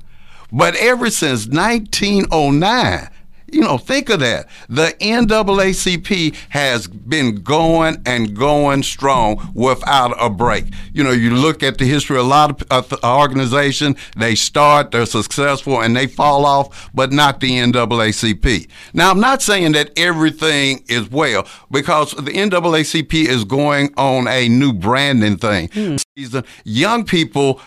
But 0.52 0.76
ever 0.76 1.10
since 1.10 1.48
1909, 1.48 3.10
you 3.54 3.62
know, 3.62 3.78
think 3.78 4.10
of 4.10 4.20
that. 4.22 4.48
The 4.68 4.96
NAACP 5.00 6.36
has 6.50 6.88
been 6.88 7.36
going 7.36 8.02
and 8.06 8.36
going 8.36 8.84
strong 8.84 9.52
without 9.54 10.16
a 10.20 10.30
break. 10.30 10.66
You 10.94 11.04
know, 11.04 11.12
you 11.12 11.36
look 11.36 11.64
at 11.64 11.78
the 11.78 11.86
history 11.86 12.18
of 12.18 12.26
a 12.26 12.28
lot 12.28 12.62
of 12.72 12.94
uh, 12.94 12.98
organizations, 13.04 13.98
they 14.18 14.36
start, 14.36 14.92
they're 14.92 15.06
successful, 15.06 15.82
and 15.82 15.96
they 15.96 16.08
fall 16.08 16.46
off, 16.46 16.90
but 16.94 17.12
not 17.12 17.40
the 17.40 17.52
NAACP. 17.52 18.68
Now, 18.94 19.12
I'm 19.12 19.20
not 19.20 19.42
saying 19.42 19.74
that 19.74 19.92
everything 19.98 20.84
is 20.88 21.10
well, 21.10 21.48
because 21.70 22.12
the 22.12 22.32
NAACP 22.32 23.14
is 23.14 23.44
going 23.44 23.94
on 23.98 24.28
a 24.28 24.50
new 24.50 24.74
branding 24.74 25.38
thing. 25.38 25.70
Mm. 25.70 26.46
Young 26.64 27.06
people 27.06 27.60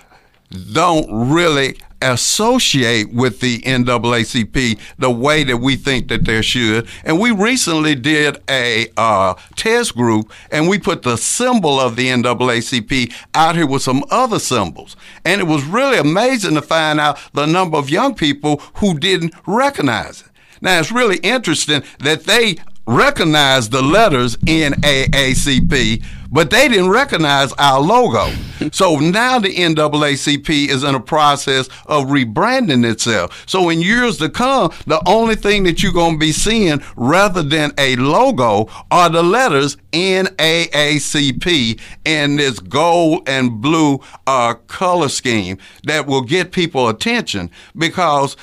don't 0.73 1.31
really 1.31 1.77
associate 2.03 3.13
with 3.13 3.41
the 3.41 3.61
NAACP 3.61 4.79
the 4.99 5.11
way 5.11 5.45
that 5.45 5.57
we 5.57 5.77
think 5.77 6.09
that 6.09 6.25
they 6.25 6.43
should. 6.43 6.87
And 7.05 7.19
we 7.19 7.31
recently 7.31 7.95
did 7.95 8.39
a 8.49 8.89
uh, 8.97 9.35
test 9.57 9.95
group 9.97 10.31
and 10.51 10.69
we 10.69 10.79
put 10.79 11.03
the 11.03 11.17
symbol 11.17 11.81
of 11.81 11.97
the 11.97 12.09
NAACP 12.09 13.13
out 13.35 13.57
here 13.57 13.67
with 13.67 13.83
some 13.83 14.05
other 14.11 14.39
symbols. 14.39 14.97
And 15.25 15.41
it 15.41 15.45
was 15.45 15.65
really 15.65 15.99
amazing 15.99 16.55
to 16.55 16.63
find 16.63 17.01
out 17.01 17.19
the 17.33 17.47
number 17.47 17.79
of 17.79 17.91
young 17.91 18.15
people 18.15 18.59
who 18.75 18.99
didn't 18.99 19.35
recognize 19.47 20.21
it. 20.21 20.29
Now, 20.61 20.79
it's 20.81 20.93
really 20.93 21.19
interesting 21.19 21.83
that 22.01 22.25
they 22.25 22.57
recognize 22.87 23.69
the 23.69 23.83
letters 23.83 24.37
NAACP, 24.39 26.05
but 26.31 26.51
they 26.51 26.69
didn't 26.69 26.91
recognize 26.91 27.53
our 27.55 27.81
logo. 27.81 28.31
so 28.73 28.97
now 28.99 29.39
the 29.39 29.55
NAACP 29.55 30.69
is 30.69 30.83
in 30.83 30.95
a 30.95 31.01
process 31.01 31.69
of 31.87 32.07
rebranding 32.07 32.91
itself. 32.91 33.45
So 33.47 33.69
in 33.69 33.81
years 33.81 34.19
to 34.19 34.29
come, 34.29 34.73
the 34.87 35.03
only 35.07 35.37
thing 35.37 35.65
that 35.65 35.83
you're 35.83 35.93
going 35.93 36.15
to 36.15 36.19
be 36.19 36.33
seeing 36.33 36.83
rather 36.97 37.43
than 37.43 37.73
a 37.79 37.97
logo 37.97 38.69
are 38.91 39.09
the 39.09 39.23
letters 39.23 39.77
NAACP 39.93 41.81
in 42.05 42.37
this 42.37 42.59
gold 42.61 43.29
and 43.29 43.61
blue 43.61 44.01
uh, 44.27 44.55
color 44.67 45.09
scheme 45.09 45.59
that 45.85 46.07
will 46.07 46.23
get 46.23 46.53
people 46.53 46.89
attention 46.89 47.51
because 47.77 48.37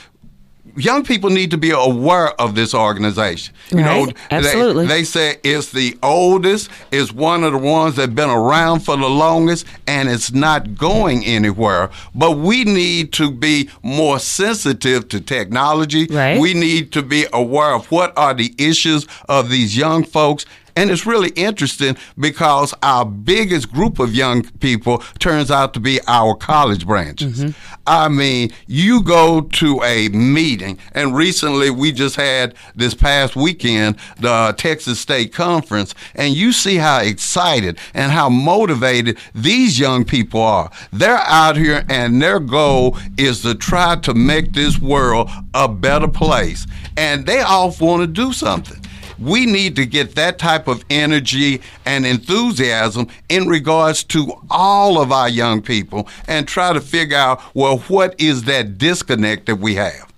young 0.76 1.04
people 1.04 1.30
need 1.30 1.52
to 1.52 1.58
be 1.58 1.72
aware 1.72 2.40
of 2.42 2.56
this 2.56 2.74
organization. 2.74 3.54
You 3.70 3.80
right. 3.80 4.08
know, 4.08 4.14
absolutely. 4.32 4.88
They, 4.88 5.00
they 5.00 5.04
say 5.04 5.38
it's 5.44 5.72
the 5.72 5.98
oldest, 6.02 6.70
it's 6.92 7.12
one 7.12 7.44
of 7.44 7.54
the 7.54 7.60
ones 7.60 7.96
that 7.96 8.16
been 8.16 8.30
around 8.30 8.82
for 8.82 8.98
the 8.98 9.10
longest, 9.10 9.66
and 9.88 10.10
it's 10.10 10.32
not 10.32 10.76
going 10.76 11.26
anywhere. 11.26 11.90
But 12.16 12.38
we 12.38 12.64
need 12.64 13.14
to 13.14 13.32
be 13.32 13.70
more 13.82 14.20
sensitive 14.20 15.10
to 15.10 15.22
technology. 15.22 16.08
Right. 16.08 16.40
We 16.40 16.54
need 16.54 16.92
to 16.94 17.02
be 17.02 17.26
aware 17.34 17.74
of 17.74 17.92
what 17.92 18.18
are 18.18 18.34
the 18.34 18.54
issues 18.58 19.08
of 19.30 19.50
these 19.50 19.78
young 19.78 20.04
folks 20.04 20.46
and 20.76 20.90
it's 20.90 21.06
really 21.06 21.30
interesting 21.30 21.96
because 22.18 22.74
our 22.82 23.06
biggest 23.06 23.72
group 23.72 24.00
of 24.00 24.14
young 24.14 24.44
people 24.60 25.00
turns 25.20 25.52
out 25.52 25.74
to 25.74 25.80
be 25.80 26.00
our 26.08 26.36
college 26.36 26.86
branches. 26.86 27.44
Mm-hmm. 27.44 27.80
I 27.86 28.08
mean, 28.08 28.52
you 28.66 29.04
go 29.04 29.42
to 29.42 29.82
a 29.84 30.10
meeting, 30.10 30.78
and 30.94 31.16
recently 31.16 31.70
we 31.70 31.92
just 31.92 32.16
had 32.16 32.56
this 32.76 32.94
past 32.94 33.36
weekend 33.36 33.98
the 34.20 34.54
Texas 34.58 35.00
State 35.00 35.34
Conference, 35.34 35.94
and 36.16 36.34
you 36.34 36.54
see 36.54 36.78
how 36.78 37.00
excited 37.00 37.78
and 37.94 38.12
how 38.12 38.30
motivated 38.30 39.18
these 39.36 39.80
young 39.80 40.06
people 40.06 40.42
are. 40.42 40.72
They're 40.92 41.18
out 41.18 41.58
here, 41.58 41.86
and 41.90 42.22
their 42.22 42.40
goal 42.40 42.98
is 43.18 43.42
to 43.42 43.56
try 43.56 43.98
to 43.98 44.14
make 44.14 44.54
this 44.54 44.80
world 44.80 45.30
a 45.54 45.68
better 45.68 46.08
place, 46.08 46.66
and 46.96 47.26
they 47.26 47.42
all 47.42 47.76
want 47.80 48.02
to 48.02 48.08
do 48.08 48.32
something. 48.34 48.80
We 49.20 49.46
need 49.46 49.76
to 49.78 49.86
get 49.86 50.16
that 50.16 50.40
type 50.40 50.68
of 50.68 50.84
energy 50.90 51.62
and 51.86 52.06
enthusiasm 52.06 53.08
in 53.30 53.48
regards 53.48 54.04
to 54.06 54.34
all 54.50 55.02
of 55.02 55.12
our 55.12 55.30
young 55.30 55.62
people 55.62 56.08
and 56.28 56.48
try 56.48 56.74
to 56.74 56.82
figure 56.82 57.18
out, 57.18 57.42
well, 57.54 57.80
what 57.80 58.20
is 58.20 58.44
that 58.44 58.78
disconnect 58.78 59.46
that 59.48 59.58
we 59.58 59.76
have? 59.76 60.12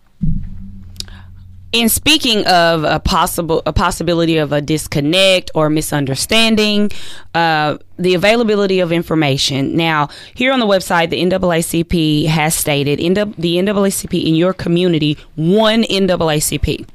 In 1.72 1.90
speaking 1.90 2.48
of 2.48 2.86
a 2.86 3.02
possible 3.02 3.62
a 3.66 3.74
possibility 3.74 4.38
of 4.38 4.54
a 4.54 4.62
disconnect 4.62 5.52
or 5.54 5.70
misunderstanding, 5.70 6.90
uh, 7.34 7.78
the 8.00 8.14
availability 8.14 8.80
of 8.80 8.94
information. 8.94 9.76
Now, 9.76 10.08
here 10.36 10.54
on 10.54 10.62
the 10.62 10.66
website, 10.66 11.10
the 11.10 11.22
NAACP 11.22 12.28
has 12.28 12.56
stated 12.56 13.00
the 13.00 13.58
NAACP 13.58 14.26
in 14.26 14.36
your 14.36 14.54
community, 14.54 15.18
one 15.36 15.84
NAACP 15.84 16.88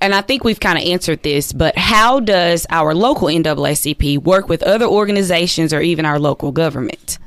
and 0.00 0.14
I 0.14 0.20
think 0.20 0.44
we've 0.44 0.60
kind 0.60 0.78
of 0.78 0.84
answered 0.84 1.22
this, 1.22 1.52
but 1.52 1.76
how 1.76 2.20
does 2.20 2.66
our 2.70 2.94
local 2.94 3.28
NAACP 3.28 4.18
work 4.18 4.48
with 4.48 4.62
other 4.62 4.86
organizations 4.86 5.72
or 5.72 5.80
even 5.80 6.04
our 6.04 6.18
local 6.18 6.52
government? 6.52 7.18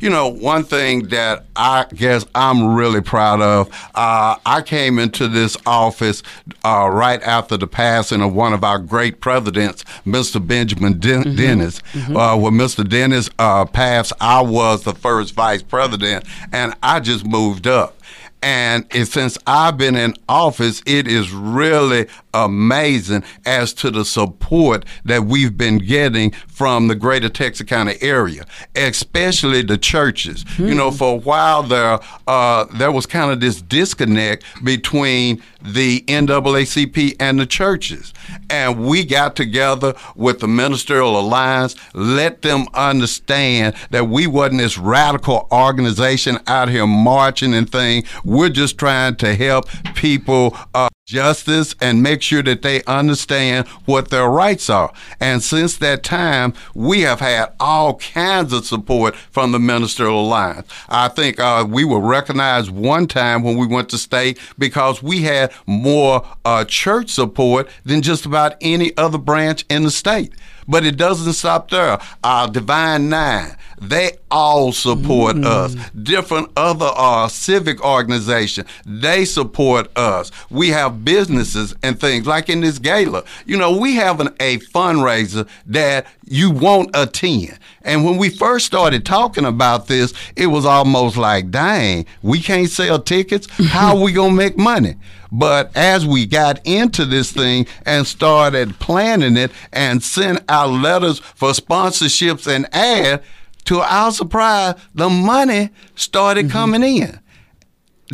You 0.00 0.10
know, 0.10 0.28
one 0.28 0.64
thing 0.64 1.08
that 1.08 1.44
I 1.56 1.86
guess 1.94 2.24
I'm 2.34 2.74
really 2.74 3.00
proud 3.00 3.40
of, 3.40 3.68
uh, 3.94 4.36
I 4.44 4.62
came 4.62 4.98
into 4.98 5.28
this 5.28 5.56
office 5.66 6.22
uh, 6.64 6.88
right 6.90 7.22
after 7.22 7.56
the 7.56 7.66
passing 7.66 8.22
of 8.22 8.34
one 8.34 8.52
of 8.52 8.64
our 8.64 8.78
great 8.78 9.20
presidents, 9.20 9.84
Mr. 10.06 10.44
Benjamin 10.44 10.94
mm-hmm. 10.94 11.36
Dennis. 11.36 11.80
Mm-hmm. 11.92 12.16
Uh, 12.16 12.36
when 12.36 12.54
Mr. 12.54 12.88
Dennis 12.88 13.28
uh, 13.38 13.64
passed, 13.66 14.12
I 14.20 14.40
was 14.40 14.84
the 14.84 14.94
first 14.94 15.34
vice 15.34 15.62
president, 15.62 16.24
and 16.52 16.74
I 16.82 17.00
just 17.00 17.26
moved 17.26 17.66
up. 17.66 17.98
And 18.44 18.84
since 19.08 19.38
I've 19.46 19.78
been 19.78 19.96
in 19.96 20.14
office, 20.28 20.82
it 20.84 21.08
is 21.08 21.32
really 21.32 22.06
amazing 22.34 23.24
as 23.46 23.72
to 23.72 23.90
the 23.90 24.04
support 24.04 24.84
that 25.06 25.24
we've 25.24 25.56
been 25.56 25.78
getting 25.78 26.32
from 26.46 26.88
the 26.88 26.94
greater 26.94 27.30
Texarkana 27.30 27.94
area, 28.02 28.44
especially 28.76 29.62
the 29.62 29.78
churches. 29.78 30.44
Hmm. 30.56 30.66
You 30.66 30.74
know, 30.74 30.90
hmm. 30.90 30.96
for 30.96 31.14
a 31.14 31.16
while 31.16 31.62
there, 31.62 31.98
uh, 32.26 32.66
there 32.74 32.92
was 32.92 33.06
kind 33.06 33.30
of 33.30 33.40
this 33.40 33.62
disconnect 33.62 34.44
between 34.62 35.42
the 35.64 36.02
NAACP 36.02 37.16
and 37.18 37.40
the 37.40 37.46
churches. 37.46 38.12
And 38.50 38.86
we 38.86 39.04
got 39.04 39.34
together 39.34 39.94
with 40.14 40.40
the 40.40 40.48
Ministerial 40.48 41.18
Alliance, 41.18 41.74
let 41.94 42.42
them 42.42 42.66
understand 42.74 43.74
that 43.90 44.08
we 44.08 44.26
wasn't 44.26 44.60
this 44.60 44.78
radical 44.78 45.48
organization 45.50 46.38
out 46.46 46.68
here 46.68 46.86
marching 46.86 47.54
and 47.54 47.70
thing. 47.70 48.04
We're 48.24 48.50
just 48.50 48.78
trying 48.78 49.16
to 49.16 49.34
help 49.34 49.68
people 49.94 50.56
uh, 50.74 50.88
justice 51.06 51.74
and 51.82 52.02
make 52.02 52.22
sure 52.22 52.42
that 52.42 52.62
they 52.62 52.82
understand 52.84 53.68
what 53.84 54.08
their 54.08 54.28
rights 54.28 54.70
are. 54.70 54.92
And 55.20 55.42
since 55.42 55.76
that 55.78 56.02
time, 56.02 56.54
we 56.74 57.02
have 57.02 57.20
had 57.20 57.52
all 57.60 57.96
kinds 57.96 58.52
of 58.54 58.64
support 58.64 59.14
from 59.14 59.52
the 59.52 59.58
Ministerial 59.58 60.24
Alliance. 60.24 60.66
I 60.88 61.08
think 61.08 61.38
uh, 61.38 61.66
we 61.68 61.84
were 61.84 62.00
recognized 62.00 62.70
one 62.70 63.06
time 63.06 63.42
when 63.42 63.58
we 63.58 63.66
went 63.66 63.90
to 63.90 63.98
state 63.98 64.38
because 64.58 65.02
we 65.02 65.22
had 65.22 65.52
more 65.66 66.26
uh, 66.44 66.64
church 66.64 67.10
support 67.10 67.68
than 67.84 68.00
just 68.00 68.24
about 68.24 68.56
any 68.62 68.96
other 68.96 69.18
branch 69.18 69.66
in 69.68 69.82
the 69.82 69.90
state. 69.90 70.32
But 70.66 70.86
it 70.86 70.96
doesn't 70.96 71.34
stop 71.34 71.68
there. 71.68 71.98
Our 72.22 72.48
Divine 72.48 73.10
Nine, 73.10 73.54
they 73.88 74.12
all 74.30 74.72
support 74.72 75.36
mm. 75.36 75.44
us. 75.44 75.74
Different 75.90 76.50
other 76.56 76.90
uh, 76.94 77.28
civic 77.28 77.84
organizations, 77.84 78.68
they 78.84 79.24
support 79.24 79.96
us. 79.96 80.30
We 80.50 80.68
have 80.70 81.04
businesses 81.04 81.74
and 81.82 81.98
things 82.00 82.26
like 82.26 82.48
in 82.48 82.60
this 82.60 82.78
gala. 82.78 83.24
You 83.46 83.56
know, 83.56 83.76
we 83.76 83.94
have 83.96 84.20
an, 84.20 84.28
a 84.40 84.58
fundraiser 84.58 85.48
that 85.66 86.06
you 86.26 86.50
won't 86.50 86.90
attend. 86.94 87.58
And 87.82 88.04
when 88.04 88.16
we 88.16 88.30
first 88.30 88.66
started 88.66 89.04
talking 89.04 89.44
about 89.44 89.86
this, 89.88 90.14
it 90.36 90.46
was 90.46 90.64
almost 90.64 91.16
like, 91.16 91.50
dang, 91.50 92.06
we 92.22 92.40
can't 92.40 92.70
sell 92.70 92.98
tickets. 92.98 93.46
How 93.68 93.96
are 93.96 94.02
we 94.02 94.12
going 94.12 94.30
to 94.30 94.36
make 94.36 94.56
money? 94.56 94.96
But 95.30 95.76
as 95.76 96.06
we 96.06 96.26
got 96.26 96.64
into 96.64 97.04
this 97.04 97.32
thing 97.32 97.66
and 97.84 98.06
started 98.06 98.78
planning 98.78 99.36
it 99.36 99.50
and 99.72 100.00
sent 100.00 100.44
out 100.48 100.70
letters 100.70 101.18
for 101.18 101.50
sponsorships 101.50 102.46
and 102.46 102.72
ad, 102.72 103.22
to 103.66 103.80
our 103.80 104.12
surprise, 104.12 104.74
the 104.94 105.08
money 105.08 105.70
started 105.94 106.46
mm-hmm. 106.46 106.52
coming 106.52 106.82
in 106.82 107.20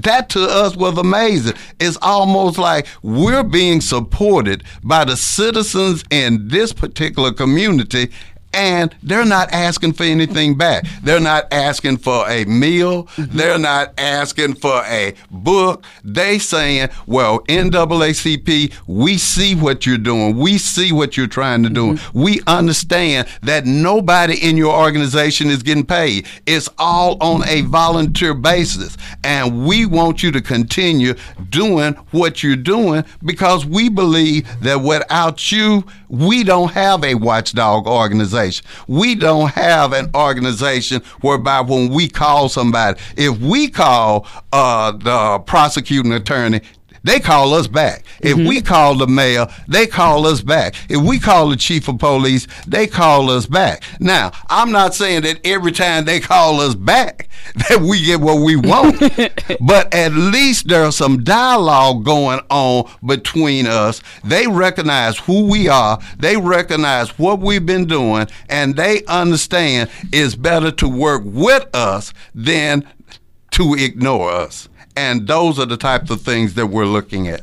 that 0.03 0.29
to 0.31 0.43
us 0.43 0.77
was 0.77 0.97
amazing. 0.99 1.55
It's 1.79 1.99
almost 2.01 2.59
like 2.59 2.87
we're 3.03 3.43
being 3.43 3.81
supported 3.81 4.65
by 4.83 5.05
the 5.05 5.17
citizens 5.17 6.05
in 6.11 6.49
this 6.49 6.73
particular 6.73 7.33
community 7.33 8.11
and 8.53 8.95
they're 9.03 9.25
not 9.25 9.53
asking 9.53 9.93
for 9.93 10.03
anything 10.03 10.57
back. 10.57 10.85
They're 11.03 11.21
not 11.21 11.47
asking 11.53 11.99
for 11.99 12.29
a 12.29 12.45
meal. 12.45 13.05
Mm-hmm. 13.05 13.37
They're 13.37 13.59
not 13.59 13.95
asking 13.99 14.55
for 14.55 14.83
a 14.85 15.15
book. 15.31 15.85
They 16.03 16.39
saying, 16.39 16.89
well, 17.07 17.41
NAACP, 17.41 18.75
we 18.87 19.19
see 19.19 19.55
what 19.55 19.87
you're 19.87 19.99
doing. 19.99 20.37
We 20.37 20.59
see 20.59 20.93
what 20.93 21.17
you're 21.17 21.27
trying 21.27 21.63
to 21.63 21.71
do. 21.71 21.95
Mm-hmm. 21.95 22.21
We 22.21 22.41
understand 22.47 23.29
that 23.43 23.67
nobody 23.67 24.37
in 24.49 24.57
your 24.57 24.77
organization 24.77 25.49
is 25.49 25.63
getting 25.63 25.87
paid. 25.87 26.27
It's 26.47 26.69
all 26.79 27.17
on 27.23 27.47
a 27.49 27.63
volunteer 27.63 28.35
basis. 28.35 28.97
And 29.23 29.65
we 29.67 29.87
want 29.87 30.23
you 30.23 30.33
to 30.33 30.41
continue 30.41 31.15
doing 31.51 31.95
what 32.11 32.43
you're 32.43 32.57
doing 32.57 33.05
because 33.25 33.65
we 33.65 33.89
believe 33.89 34.49
that 34.63 34.81
without 34.81 35.53
you, 35.53 35.85
we 36.09 36.43
don't 36.43 36.73
have 36.73 37.05
a 37.05 37.15
watchdog 37.15 37.87
organization. 38.41 38.67
We 38.87 39.15
don't 39.15 39.51
have 39.51 39.93
an 39.93 40.11
organization 40.15 41.03
whereby 41.21 41.61
when 41.61 41.91
we 41.91 42.09
call 42.09 42.49
somebody, 42.49 42.99
if 43.17 43.39
we 43.39 43.69
call 43.69 44.27
uh, 44.53 44.93
the 44.93 45.39
prosecuting 45.41 46.13
attorney 46.13 46.61
they 47.03 47.21
call 47.21 47.55
us 47.55 47.67
back. 47.67 48.05
If 48.21 48.37
mm-hmm. 48.37 48.49
we 48.49 48.61
call 48.61 48.95
the 48.97 49.07
mayor, 49.07 49.47
they 49.69 49.87
call 49.87 50.27
us 50.27 50.43
back. 50.43 50.75
If 50.89 51.01
we 51.01 51.19
call 51.19 51.49
the 51.49 51.57
chief 51.57 51.89
of 51.89 51.99
police, 51.99 52.47
they 52.67 52.87
call 52.87 53.31
us 53.31 53.47
back. 53.47 53.83
Now, 53.99 54.33
I'm 54.49 54.71
not 54.71 54.95
saying 54.95 55.23
that 55.23 55.41
every 55.45 55.73
time 55.73 56.05
they 56.05 56.21
call 56.21 56.61
us 56.61 56.75
back 56.75 57.29
that 57.69 57.81
we 57.81 58.05
get 58.05 58.21
what 58.21 58.43
we 58.43 58.57
want, 58.57 58.99
but 59.61 59.93
at 59.95 60.13
least 60.13 60.69
there's 60.69 60.97
some 60.97 61.25
dialogue 61.25 62.05
going 62.05 62.41
on 62.51 62.91
between 63.05 63.67
us. 63.67 64.03
They 64.25 64.47
recognize 64.47 65.19
who 65.19 65.49
we 65.49 65.69
are, 65.69 65.99
they 66.19 66.37
recognize 66.37 67.19
what 67.19 67.41
we've 67.41 67.65
been 67.65 67.87
doing, 67.87 68.27
and 68.49 68.77
they 68.77 69.05
understand 69.05 69.91
it's 70.13 70.35
better 70.35 70.71
to 70.73 70.89
work 70.89 71.23
with 71.25 71.75
us 71.75 72.13
than 72.35 72.87
to 73.53 73.75
ignore 73.75 74.31
us. 74.31 74.69
And 74.97 75.27
those 75.27 75.59
are 75.59 75.67
the 75.67 75.77
types 75.77 76.11
of 76.11 76.21
things 76.21 76.55
that 76.55 76.67
we're 76.67 76.87
looking 76.87 77.29
at. 77.29 77.43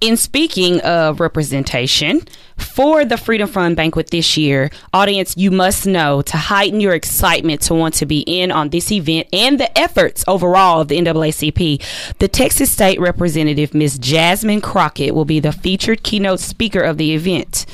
In 0.00 0.16
speaking 0.16 0.80
of 0.82 1.20
representation, 1.20 2.22
for 2.58 3.04
the 3.04 3.16
Freedom 3.16 3.48
Fund 3.48 3.76
banquet 3.76 4.10
this 4.10 4.36
year, 4.36 4.70
audience, 4.92 5.36
you 5.36 5.50
must 5.50 5.86
know 5.86 6.22
to 6.22 6.36
heighten 6.36 6.80
your 6.80 6.94
excitement 6.94 7.60
to 7.62 7.74
want 7.74 7.94
to 7.94 8.06
be 8.06 8.20
in 8.20 8.50
on 8.50 8.68
this 8.70 8.92
event 8.92 9.28
and 9.32 9.58
the 9.58 9.78
efforts 9.78 10.24
overall 10.26 10.80
of 10.80 10.88
the 10.88 10.98
NAACP. 10.98 11.82
The 12.18 12.28
Texas 12.28 12.70
State 12.70 13.00
Representative, 13.00 13.74
Ms. 13.74 13.98
Jasmine 13.98 14.60
Crockett, 14.60 15.14
will 15.14 15.24
be 15.24 15.40
the 15.40 15.52
featured 15.52 16.02
keynote 16.02 16.40
speaker 16.40 16.80
of 16.80 16.98
the 16.98 17.14
event. 17.14 17.66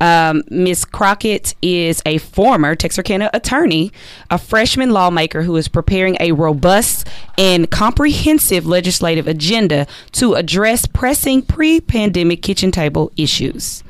Um, 0.00 0.42
Ms. 0.50 0.84
Crockett 0.84 1.54
is 1.62 2.02
a 2.04 2.18
former 2.18 2.74
Texarkana 2.74 3.30
attorney, 3.32 3.92
a 4.30 4.38
freshman 4.38 4.90
lawmaker 4.90 5.42
who 5.42 5.56
is 5.56 5.68
preparing 5.68 6.16
a 6.20 6.32
robust 6.32 7.06
and 7.38 7.70
comprehensive 7.70 8.66
legislative 8.66 9.26
agenda 9.26 9.86
to 10.12 10.34
address 10.34 10.86
pressing 10.86 11.42
pre 11.42 11.80
pandemic 11.80 12.42
kitchen 12.42 12.70
table 12.70 13.10
issues. 13.16 13.82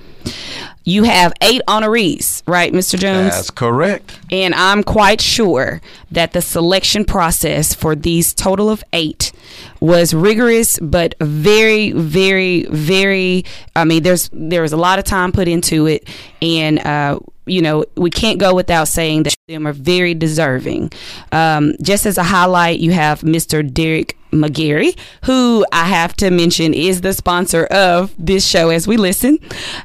You 0.85 1.03
have 1.03 1.33
eight 1.41 1.63
honorees, 1.67 2.43
right, 2.47 2.73
Mr. 2.73 2.97
Jones? 2.99 3.35
That's 3.35 3.51
correct. 3.51 4.19
And 4.31 4.55
I'm 4.55 4.85
quite 4.85 5.21
sure 5.21 5.81
that 6.13 6.33
the 6.33 6.41
selection 6.41 7.05
process 7.05 7.75
for 7.75 7.97
these 7.97 8.33
total 8.33 8.71
of 8.71 8.85
eight 8.93 9.33
was 9.81 10.15
rigorous, 10.15 10.79
but 10.81 11.15
very, 11.21 11.91
very, 11.91 12.67
very. 12.71 13.45
I 13.75 13.85
mean, 13.85 14.05
there's 14.05 14.31
there 14.33 14.63
was 14.63 14.73
a 14.73 14.77
lot 14.77 14.99
of 14.99 15.05
time 15.05 15.33
put 15.33 15.49
into 15.49 15.87
it, 15.87 16.09
and 16.41 16.79
uh, 16.79 17.19
you 17.47 17.63
know, 17.63 17.85
we 17.97 18.11
can't 18.11 18.39
go 18.39 18.55
without 18.55 18.89
saying 18.89 19.25
that 19.25 19.35
them 19.49 19.67
are 19.67 19.73
very 19.73 20.15
deserving. 20.15 20.93
Um, 21.33 21.75
just 21.81 22.07
as 22.07 22.19
a 22.19 22.25
highlight, 22.25 22.81
you 22.81 22.93
have 22.93 23.21
Mr. 23.21 23.69
Derek 23.73 24.17
McGarry, 24.37 24.97
who 25.25 25.67
I 25.73 25.87
have 25.87 26.15
to 26.17 26.31
mention 26.31 26.75
is 26.75 27.01
the 27.01 27.13
sponsor 27.13 27.65
of 27.67 28.15
this 28.19 28.47
show 28.47 28.71
as 28.71 28.87
we 28.87 28.97
listen, 28.97 29.39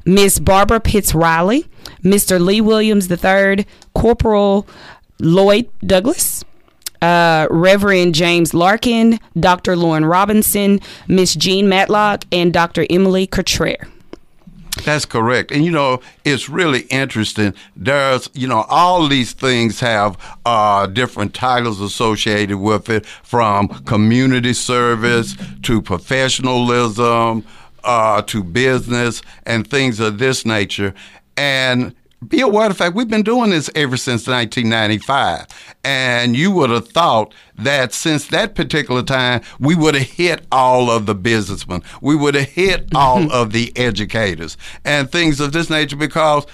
Miss 0.06 0.40
Barbara 0.40 0.80
Pitts 0.80 1.14
Riley, 1.14 1.66
Mr. 2.04 2.44
Lee 2.44 2.62
Williams 2.62 3.10
III, 3.10 3.66
Corporal 3.94 4.68
Lloyd 5.20 5.70
Douglas, 5.86 6.44
uh, 7.02 7.48
Reverend 7.50 8.16
James 8.16 8.54
Larkin, 8.54 9.20
Dr. 9.40 9.76
Lauren 9.76 10.06
Robinson, 10.06 10.80
Miss 11.08 11.36
Jean 11.36 11.68
Matlock, 11.68 12.26
and 12.32 12.54
Dr. 12.54 12.86
Emily 12.90 13.28
Cottrell. 13.28 13.78
That's 14.86 15.06
correct. 15.06 15.52
And 15.52 15.64
you 15.64 15.72
know, 15.72 16.02
it's 16.26 16.50
really 16.50 16.82
interesting. 16.84 17.54
There's, 17.76 18.30
you 18.34 18.48
know, 18.48 18.66
all 18.70 19.08
these 19.08 19.34
things 19.34 19.80
have 19.80 20.18
uh, 20.46 20.88
different 20.88 21.34
titles 21.34 21.82
associated 21.82 22.58
with 22.58 22.90
it 22.90 23.06
from 23.06 23.68
community 23.86 24.54
service 24.54 25.36
to 25.64 25.82
professionalism 25.82 27.46
uh, 27.84 28.22
to 28.24 28.44
business 28.44 29.22
and 29.46 29.68
things 29.68 30.00
of 30.00 30.18
this 30.20 30.46
nature. 30.46 30.94
And 31.38 31.96
be 32.28 32.42
aware 32.42 32.68
of 32.68 32.74
the 32.74 32.78
fact 32.78 32.96
we've 32.96 33.08
been 33.08 33.24
doing 33.24 33.50
this 33.50 33.70
ever 33.74 33.98
since 33.98 34.28
1995. 34.28 35.48
And 35.84 36.36
you 36.36 36.52
would 36.52 36.70
have 36.70 36.88
thought 36.88 37.34
that 37.58 37.94
since 37.94 38.28
that 38.28 38.54
particular 38.54 39.02
time, 39.02 39.42
we 39.60 39.74
would 39.74 39.96
have 39.96 40.08
hit 40.08 40.46
all 40.52 40.92
of 40.92 41.08
the 41.08 41.16
businessmen, 41.16 41.82
we 42.00 42.16
would 42.16 42.36
have 42.36 42.50
hit 42.50 42.90
all 42.94 43.32
of 43.32 43.52
the 43.52 43.72
educators 43.76 44.56
and 44.86 45.12
things 45.12 45.40
of 45.40 45.52
this 45.52 45.70
nature 45.70 45.96
because 45.96 46.46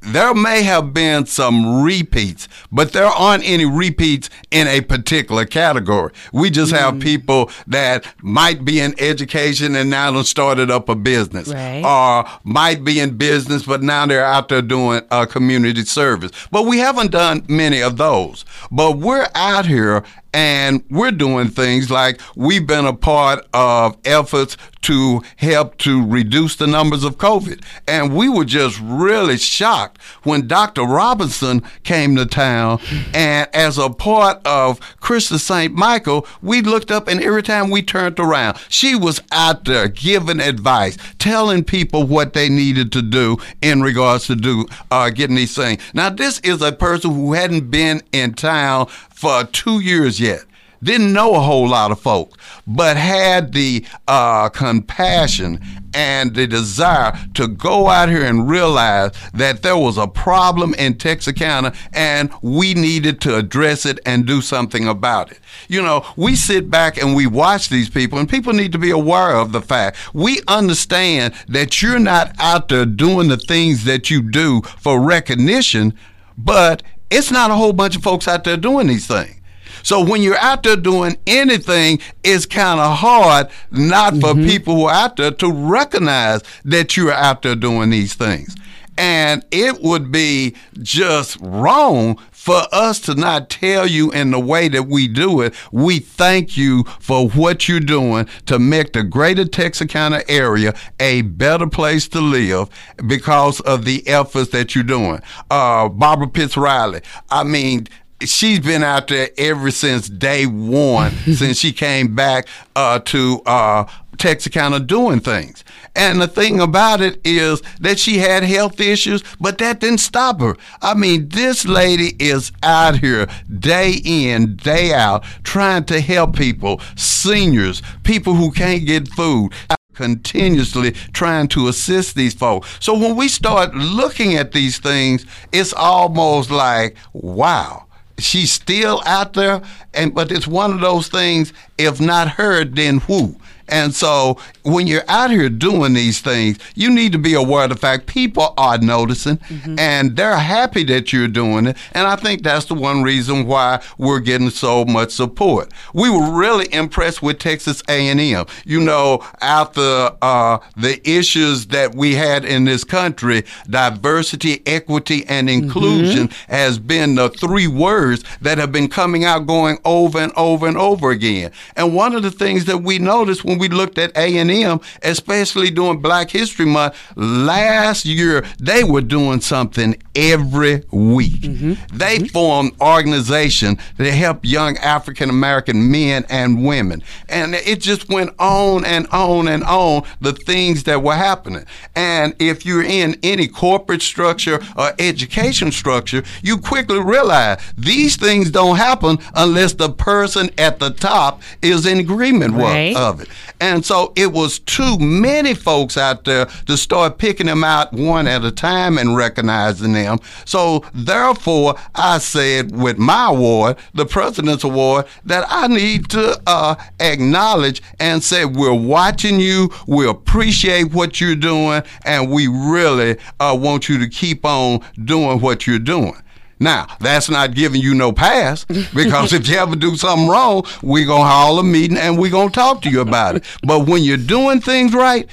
there 0.00 0.34
may 0.34 0.62
have 0.62 0.92
been 0.92 1.26
some 1.26 1.82
repeats, 1.82 2.48
but 2.72 2.92
there 2.92 3.06
aren't 3.06 3.44
any 3.44 3.64
repeats 3.64 4.30
in 4.50 4.66
a 4.66 4.80
particular 4.80 5.44
category. 5.44 6.12
We 6.32 6.50
just 6.50 6.72
mm. 6.72 6.78
have 6.78 7.00
people 7.00 7.50
that 7.66 8.04
might 8.22 8.64
be 8.64 8.80
in 8.80 8.94
education 8.98 9.74
and 9.76 9.90
now 9.90 10.10
they 10.10 10.22
started 10.24 10.70
up 10.70 10.88
a 10.88 10.94
business, 10.94 11.48
right. 11.48 11.84
or 11.84 12.28
might 12.44 12.84
be 12.84 13.00
in 13.00 13.16
business 13.16 13.68
but 13.68 13.82
now 13.82 14.06
they're 14.06 14.24
out 14.24 14.48
there 14.48 14.62
doing 14.62 15.02
a 15.10 15.26
community 15.26 15.84
service. 15.84 16.30
But 16.50 16.64
we 16.64 16.78
haven't 16.78 17.10
done 17.10 17.44
many 17.48 17.82
of 17.82 17.96
those. 17.96 18.44
But 18.70 18.98
we're 18.98 19.28
out 19.34 19.66
here 19.66 20.04
and 20.32 20.84
we're 20.90 21.10
doing 21.10 21.48
things 21.48 21.90
like 21.90 22.20
we've 22.36 22.66
been 22.66 22.86
a 22.86 22.94
part 22.94 23.46
of 23.52 23.96
efforts 24.04 24.56
to 24.82 25.22
help 25.36 25.76
to 25.78 26.04
reduce 26.04 26.56
the 26.56 26.66
numbers 26.66 27.04
of 27.04 27.18
COVID. 27.18 27.62
And 27.86 28.14
we 28.14 28.28
were 28.28 28.44
just 28.44 28.80
really 28.82 29.36
shocked 29.36 30.00
when 30.22 30.46
Dr. 30.46 30.82
Robinson 30.82 31.62
came 31.84 32.16
to 32.16 32.26
town, 32.26 32.80
and 33.14 33.48
as 33.54 33.78
a 33.78 33.90
part 33.90 34.44
of 34.46 34.80
CHRISTUS 35.00 35.42
St. 35.42 35.74
Michael, 35.74 36.26
we 36.42 36.62
looked 36.62 36.90
up, 36.90 37.08
and 37.08 37.22
every 37.22 37.42
time 37.42 37.70
we 37.70 37.82
turned 37.82 38.18
around, 38.18 38.58
she 38.68 38.94
was 38.94 39.20
out 39.32 39.64
there 39.64 39.88
giving 39.88 40.40
advice, 40.40 40.96
telling 41.18 41.64
people 41.64 42.04
what 42.04 42.32
they 42.32 42.48
needed 42.48 42.92
to 42.92 43.02
do 43.02 43.38
in 43.62 43.80
regards 43.80 44.26
to 44.26 44.36
do 44.36 44.66
uh, 44.90 45.10
getting 45.10 45.36
these 45.36 45.54
things. 45.54 45.82
Now, 45.94 46.10
this 46.10 46.40
is 46.40 46.62
a 46.62 46.72
person 46.72 47.12
who 47.12 47.32
hadn't 47.32 47.70
been 47.70 48.02
in 48.12 48.34
town 48.34 48.86
for 48.86 49.44
two 49.44 49.80
years 49.80 50.20
yet 50.20 50.44
didn't 50.82 51.12
know 51.12 51.34
a 51.34 51.40
whole 51.40 51.68
lot 51.68 51.90
of 51.90 52.00
folks, 52.00 52.36
but 52.66 52.96
had 52.96 53.52
the 53.52 53.84
uh, 54.06 54.48
compassion 54.48 55.60
and 55.94 56.34
the 56.34 56.46
desire 56.46 57.12
to 57.34 57.48
go 57.48 57.88
out 57.88 58.08
here 58.08 58.24
and 58.24 58.48
realize 58.48 59.12
that 59.34 59.62
there 59.62 59.76
was 59.76 59.96
a 59.96 60.06
problem 60.06 60.74
in 60.74 60.96
Texarkana 60.96 61.72
and 61.92 62.30
we 62.42 62.74
needed 62.74 63.20
to 63.22 63.36
address 63.36 63.86
it 63.86 63.98
and 64.04 64.26
do 64.26 64.40
something 64.40 64.86
about 64.86 65.32
it. 65.32 65.40
You 65.68 65.82
know, 65.82 66.04
we 66.16 66.36
sit 66.36 66.70
back 66.70 66.98
and 66.98 67.16
we 67.16 67.26
watch 67.26 67.68
these 67.68 67.90
people, 67.90 68.18
and 68.18 68.28
people 68.28 68.52
need 68.52 68.72
to 68.72 68.78
be 68.78 68.90
aware 68.90 69.36
of 69.36 69.52
the 69.52 69.62
fact 69.62 69.96
we 70.14 70.40
understand 70.46 71.34
that 71.48 71.82
you're 71.82 71.98
not 71.98 72.34
out 72.38 72.68
there 72.68 72.86
doing 72.86 73.28
the 73.28 73.36
things 73.36 73.84
that 73.84 74.10
you 74.10 74.22
do 74.22 74.62
for 74.78 75.00
recognition, 75.00 75.94
but 76.36 76.82
it's 77.10 77.30
not 77.30 77.50
a 77.50 77.54
whole 77.54 77.72
bunch 77.72 77.96
of 77.96 78.02
folks 78.02 78.28
out 78.28 78.44
there 78.44 78.56
doing 78.56 78.86
these 78.86 79.06
things. 79.06 79.37
So 79.82 80.04
when 80.04 80.22
you're 80.22 80.38
out 80.38 80.62
there 80.62 80.76
doing 80.76 81.16
anything, 81.26 82.00
it's 82.24 82.46
kind 82.46 82.80
of 82.80 82.98
hard 82.98 83.48
not 83.70 84.14
for 84.14 84.34
mm-hmm. 84.34 84.46
people 84.46 84.76
who 84.76 84.84
are 84.86 84.94
out 84.94 85.16
there 85.16 85.30
to 85.30 85.52
recognize 85.52 86.42
that 86.64 86.96
you're 86.96 87.12
out 87.12 87.42
there 87.42 87.56
doing 87.56 87.90
these 87.90 88.14
things. 88.14 88.54
And 88.98 89.44
it 89.52 89.80
would 89.80 90.10
be 90.10 90.56
just 90.82 91.38
wrong 91.40 92.18
for 92.32 92.62
us 92.72 92.98
to 93.00 93.14
not 93.14 93.48
tell 93.48 93.86
you 93.86 94.10
in 94.10 94.32
the 94.32 94.40
way 94.40 94.68
that 94.68 94.88
we 94.88 95.06
do 95.06 95.40
it. 95.40 95.54
We 95.70 96.00
thank 96.00 96.56
you 96.56 96.82
for 96.98 97.28
what 97.28 97.68
you're 97.68 97.78
doing 97.78 98.26
to 98.46 98.58
make 98.58 98.94
the 98.94 99.04
greater 99.04 99.44
Texarkana 99.44 100.22
area 100.28 100.74
a 100.98 101.22
better 101.22 101.68
place 101.68 102.08
to 102.08 102.20
live 102.20 102.70
because 103.06 103.60
of 103.60 103.84
the 103.84 104.06
efforts 104.08 104.50
that 104.50 104.74
you're 104.74 104.82
doing. 104.82 105.20
Uh, 105.48 105.88
Barbara 105.88 106.26
Pitts 106.26 106.56
Riley, 106.56 107.02
I 107.30 107.44
mean, 107.44 107.86
she's 108.22 108.60
been 108.60 108.82
out 108.82 109.08
there 109.08 109.30
ever 109.38 109.70
since 109.70 110.08
day 110.08 110.46
one, 110.46 111.12
since 111.34 111.58
she 111.58 111.72
came 111.72 112.14
back 112.14 112.46
uh, 112.74 112.98
to 113.00 113.42
uh, 113.46 113.84
Texarkana 114.18 114.80
doing 114.80 115.20
things. 115.20 115.64
And 115.94 116.20
the 116.20 116.28
thing 116.28 116.60
about 116.60 117.00
it 117.00 117.20
is 117.24 117.62
that 117.80 117.98
she 117.98 118.18
had 118.18 118.42
health 118.42 118.80
issues, 118.80 119.22
but 119.40 119.58
that 119.58 119.80
didn't 119.80 119.98
stop 119.98 120.40
her. 120.40 120.56
I 120.82 120.94
mean, 120.94 121.28
this 121.28 121.66
lady 121.66 122.14
is 122.18 122.52
out 122.62 122.98
here 122.98 123.26
day 123.58 124.00
in, 124.04 124.56
day 124.56 124.92
out, 124.92 125.24
trying 125.42 125.84
to 125.84 126.00
help 126.00 126.36
people, 126.36 126.80
seniors, 126.96 127.82
people 128.04 128.34
who 128.34 128.50
can't 128.50 128.86
get 128.86 129.08
food 129.08 129.52
continuously 129.94 130.92
trying 131.12 131.48
to 131.48 131.66
assist 131.66 132.14
these 132.14 132.32
folks. 132.32 132.68
So 132.78 132.96
when 132.96 133.16
we 133.16 133.26
start 133.26 133.74
looking 133.74 134.36
at 134.36 134.52
these 134.52 134.78
things, 134.78 135.26
it's 135.50 135.72
almost 135.72 136.52
like, 136.52 136.96
wow 137.12 137.87
she's 138.18 138.52
still 138.52 139.02
out 139.06 139.32
there 139.34 139.62
and 139.94 140.14
but 140.14 140.30
it's 140.32 140.46
one 140.46 140.72
of 140.72 140.80
those 140.80 141.08
things 141.08 141.52
if 141.78 142.00
not 142.00 142.28
her 142.28 142.64
then 142.64 142.98
who 142.98 143.36
and 143.68 143.94
so 143.94 144.38
when 144.62 144.86
you're 144.86 145.04
out 145.08 145.30
here 145.30 145.48
doing 145.48 145.94
these 145.94 146.20
things, 146.20 146.58
you 146.74 146.90
need 146.90 147.12
to 147.12 147.18
be 147.18 147.34
aware 147.34 147.64
of 147.64 147.70
the 147.70 147.76
fact 147.76 148.06
people 148.06 148.54
are 148.56 148.78
noticing 148.78 149.38
mm-hmm. 149.38 149.78
and 149.78 150.16
they're 150.16 150.36
happy 150.36 150.84
that 150.84 151.12
you're 151.12 151.28
doing 151.28 151.66
it. 151.66 151.76
And 151.92 152.06
I 152.06 152.16
think 152.16 152.42
that's 152.42 152.66
the 152.66 152.74
one 152.74 153.02
reason 153.02 153.46
why 153.46 153.82
we're 153.96 154.20
getting 154.20 154.50
so 154.50 154.84
much 154.84 155.10
support. 155.10 155.72
We 155.94 156.10
were 156.10 156.30
really 156.30 156.72
impressed 156.72 157.22
with 157.22 157.38
Texas 157.38 157.82
A&M. 157.88 158.46
You 158.64 158.80
know, 158.80 159.24
after 159.40 160.10
uh, 160.20 160.58
the 160.76 161.00
issues 161.08 161.66
that 161.68 161.94
we 161.94 162.14
had 162.14 162.44
in 162.44 162.64
this 162.64 162.84
country, 162.84 163.44
diversity, 163.68 164.62
equity, 164.66 165.24
and 165.28 165.48
mm-hmm. 165.48 165.64
inclusion 165.64 166.28
mm-hmm. 166.28 166.52
has 166.52 166.78
been 166.78 167.14
the 167.14 167.30
three 167.30 167.66
words 167.66 168.24
that 168.40 168.58
have 168.58 168.72
been 168.72 168.88
coming 168.88 169.24
out 169.24 169.46
going 169.46 169.78
over 169.84 170.18
and 170.18 170.32
over 170.36 170.66
and 170.66 170.76
over 170.76 171.10
again. 171.10 171.52
And 171.76 171.94
one 171.94 172.14
of 172.14 172.22
the 172.22 172.30
things 172.30 172.66
that 172.66 172.78
we 172.78 172.98
noticed 172.98 173.44
when 173.44 173.57
we 173.58 173.68
looked 173.68 173.98
at 173.98 174.16
A&M, 174.16 174.80
especially 175.02 175.70
during 175.70 176.00
Black 176.00 176.30
History 176.30 176.66
Month, 176.66 176.96
last 177.16 178.04
year 178.04 178.44
they 178.58 178.84
were 178.84 179.00
doing 179.00 179.40
something 179.40 180.00
every 180.14 180.84
week. 180.90 181.40
Mm-hmm. 181.42 181.96
They 181.96 182.18
mm-hmm. 182.18 182.26
formed 182.26 182.72
organization 182.80 183.78
to 183.96 184.10
help 184.10 184.40
young 184.42 184.76
African 184.78 185.30
American 185.30 185.90
men 185.90 186.24
and 186.28 186.64
women. 186.64 187.02
And 187.28 187.54
it 187.54 187.80
just 187.80 188.08
went 188.08 188.30
on 188.38 188.84
and 188.84 189.06
on 189.08 189.48
and 189.48 189.62
on 189.64 190.02
the 190.20 190.32
things 190.32 190.84
that 190.84 191.02
were 191.02 191.14
happening. 191.14 191.64
And 191.94 192.34
if 192.38 192.66
you're 192.66 192.82
in 192.82 193.16
any 193.22 193.48
corporate 193.48 194.02
structure 194.02 194.60
or 194.76 194.92
education 194.98 195.72
structure, 195.72 196.22
you 196.42 196.58
quickly 196.58 197.00
realize 197.00 197.60
these 197.76 198.16
things 198.16 198.50
don't 198.50 198.76
happen 198.76 199.18
unless 199.34 199.74
the 199.74 199.90
person 199.90 200.50
at 200.58 200.78
the 200.78 200.90
top 200.90 201.42
is 201.62 201.86
in 201.86 201.98
agreement 201.98 202.54
right. 202.54 202.96
of 202.96 203.20
it. 203.20 203.28
And 203.60 203.84
so 203.84 204.12
it 204.16 204.32
was 204.32 204.58
too 204.58 204.98
many 204.98 205.54
folks 205.54 205.96
out 205.96 206.24
there 206.24 206.46
to 206.66 206.76
start 206.76 207.18
picking 207.18 207.46
them 207.46 207.64
out 207.64 207.92
one 207.92 208.26
at 208.26 208.44
a 208.44 208.50
time 208.50 208.98
and 208.98 209.16
recognizing 209.16 209.92
them. 209.92 210.18
So 210.44 210.84
therefore, 210.94 211.76
I 211.94 212.18
said 212.18 212.76
with 212.76 212.98
my 212.98 213.28
award, 213.30 213.76
the 213.94 214.06
President's 214.06 214.64
Award, 214.64 215.06
that 215.24 215.46
I 215.48 215.66
need 215.68 216.08
to 216.10 216.40
uh, 216.46 216.76
acknowledge 217.00 217.82
and 217.98 218.22
say 218.22 218.44
we're 218.44 218.72
watching 218.72 219.40
you, 219.40 219.70
we 219.86 220.08
appreciate 220.08 220.92
what 220.92 221.20
you're 221.20 221.34
doing, 221.34 221.82
and 222.04 222.30
we 222.30 222.46
really 222.48 223.16
uh, 223.40 223.56
want 223.60 223.88
you 223.88 223.98
to 223.98 224.08
keep 224.08 224.44
on 224.44 224.80
doing 225.04 225.40
what 225.40 225.66
you're 225.66 225.78
doing. 225.78 226.14
Now, 226.60 226.86
that's 227.00 227.30
not 227.30 227.54
giving 227.54 227.80
you 227.80 227.94
no 227.94 228.12
pass 228.12 228.64
because 228.64 229.32
if 229.32 229.48
you 229.48 229.56
ever 229.56 229.76
do 229.76 229.96
something 229.96 230.28
wrong, 230.28 230.64
we're 230.82 231.06
going 231.06 231.22
to 231.22 231.28
haul 231.28 231.58
a 231.58 231.64
meeting 231.64 231.96
and 231.96 232.18
we're 232.18 232.30
going 232.30 232.48
to 232.48 232.54
talk 232.54 232.82
to 232.82 232.90
you 232.90 233.00
about 233.00 233.36
it. 233.36 233.44
But 233.62 233.86
when 233.86 234.02
you're 234.02 234.16
doing 234.16 234.60
things 234.60 234.92
right, 234.92 235.28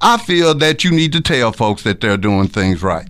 I 0.00 0.18
feel 0.18 0.54
that 0.54 0.84
you 0.84 0.90
need 0.90 1.12
to 1.12 1.20
tell 1.20 1.52
folks 1.52 1.82
that 1.84 2.00
they're 2.00 2.18
doing 2.18 2.48
things 2.48 2.82
right. 2.82 3.08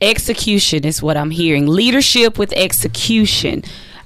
Execution 0.00 0.84
is 0.84 1.02
what 1.02 1.16
I'm 1.16 1.30
hearing. 1.30 1.66
Leadership 1.66 2.38
with 2.38 2.52
execution 2.54 3.62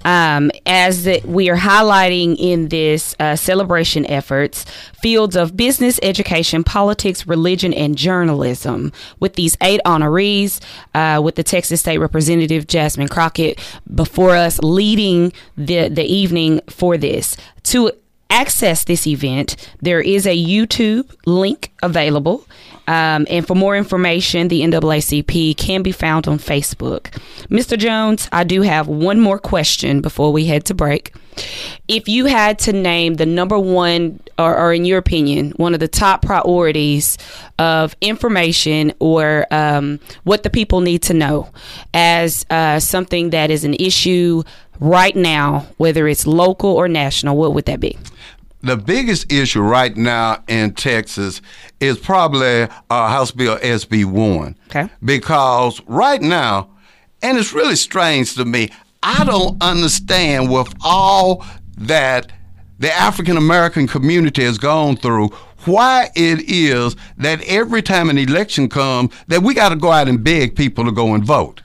um, 0.07 0.53
as 0.65 1.09
we 1.25 1.51
are 1.51 1.57
highlighting 1.57 2.37
in 2.39 2.69
this 2.69 3.17
uh, 3.19 3.35
celebration 3.35 4.07
efforts, 4.07 4.65
fields 5.03 5.35
of 5.35 5.57
business, 5.57 5.99
education, 6.01 6.63
politics, 6.63 7.27
religion, 7.27 7.75
and 7.75 7.99
journalism. 7.99 8.93
With 9.19 9.35
these 9.35 9.57
eight 9.61 9.81
honorees, 9.85 10.61
uh, 10.95 11.21
with 11.23 11.35
the 11.35 11.43
Texas 11.43 11.81
State 11.81 11.99
Representative 11.99 12.69
Jasmine 12.69 13.09
Crockett 13.09 13.59
before 13.93 14.37
us 14.37 14.61
leading 14.61 15.33
the, 15.57 15.89
the 15.89 16.05
evening 16.05 16.61
for 16.71 16.97
this. 16.97 17.37
To 17.65 17.91
access 18.31 18.85
this 18.85 19.07
event, 19.07 19.57
there 19.81 20.01
is 20.01 20.27
a 20.27 20.37
YouTube 20.37 21.15
link 21.27 21.73
available. 21.83 22.47
Um, 22.89 23.27
and 23.29 23.45
for 23.47 23.57
more 23.57 23.77
information, 23.77 24.49
the 24.49 24.63
NAACP 24.63 25.57
can 25.57 25.83
be 25.83 25.91
found 25.91 26.29
on 26.29 26.39
Facebook. 26.39 27.11
Mr. 27.49 27.77
Jones, 27.77 28.29
I 28.31 28.45
do 28.45 28.63
have 28.63 28.87
one 28.87 29.21
more 29.21 29.39
question 29.39 30.01
before 30.01 30.33
we 30.33 30.47
head 30.47 30.65
to 30.67 30.75
break. 30.75 31.13
If 31.89 32.09
you 32.09 32.27
had 32.27 32.59
to 32.61 32.73
name 32.73 33.15
the 33.15 33.27
number 33.27 33.59
one, 33.59 34.21
or, 34.39 34.57
or 34.57 34.73
in 34.73 34.85
your 34.85 34.99
opinion, 34.99 35.51
one 35.57 35.75
of 35.75 35.81
the 35.81 35.89
top 35.89 36.23
priorities 36.23 37.19
of 37.59 37.97
information 38.01 38.93
or 39.01 39.47
um, 39.51 40.01
what 40.25 40.45
the 40.45 40.51
people 40.51 40.81
need 40.81 41.03
to 41.03 41.15
know 41.15 41.51
as 41.93 42.47
uh, 42.51 42.79
something 42.79 43.31
that 43.31 43.51
is 43.51 43.65
an 43.65 43.75
issue 43.75 44.43
right 44.81 45.17
now, 45.17 45.67
whether 45.77 46.07
it's 46.09 46.27
local 46.27 46.71
or 46.71 46.89
national, 46.89 47.37
what 47.37 47.55
would 47.55 47.65
that 47.67 47.81
be? 47.81 47.99
The 48.67 48.77
biggest 48.77 49.33
issue 49.33 49.61
right 49.61 49.97
now 49.97 50.43
in 50.49 50.75
Texas 50.75 51.41
is 51.81 51.99
probably 51.99 52.63
uh, 52.63 53.09
House 53.09 53.31
Bill 53.31 53.57
SB 53.59 54.05
1. 54.05 54.57
Okay. 54.69 54.89
Because 55.05 55.81
right 55.87 56.21
now, 56.21 56.71
and 57.23 57.39
it's 57.39 57.53
really 57.53 57.77
strange 57.77 58.35
to 58.35 58.45
me, 58.45 58.71
I 59.03 59.25
don't 59.25 59.63
understand 59.63 60.51
with 60.51 60.75
all 60.85 61.45
that 61.79 62.33
the 62.79 62.93
African 62.93 63.37
American 63.37 63.87
community 63.87 64.43
has 64.45 64.59
gone 64.59 64.97
through 64.97 65.29
why 65.65 66.11
it 66.15 66.49
is 66.49 66.97
that 67.17 67.43
every 67.43 67.83
time 67.83 68.11
an 68.11 68.19
election 68.19 68.69
comes 68.69 69.13
that 69.29 69.43
we 69.43 69.55
got 69.55 69.71
to 69.71 69.77
go 69.77 69.91
out 69.91 70.09
and 70.09 70.23
beg 70.23 70.57
people 70.57 70.85
to 70.85 70.93
go 70.93 71.15
and 71.15 71.25
vote. 71.25 71.63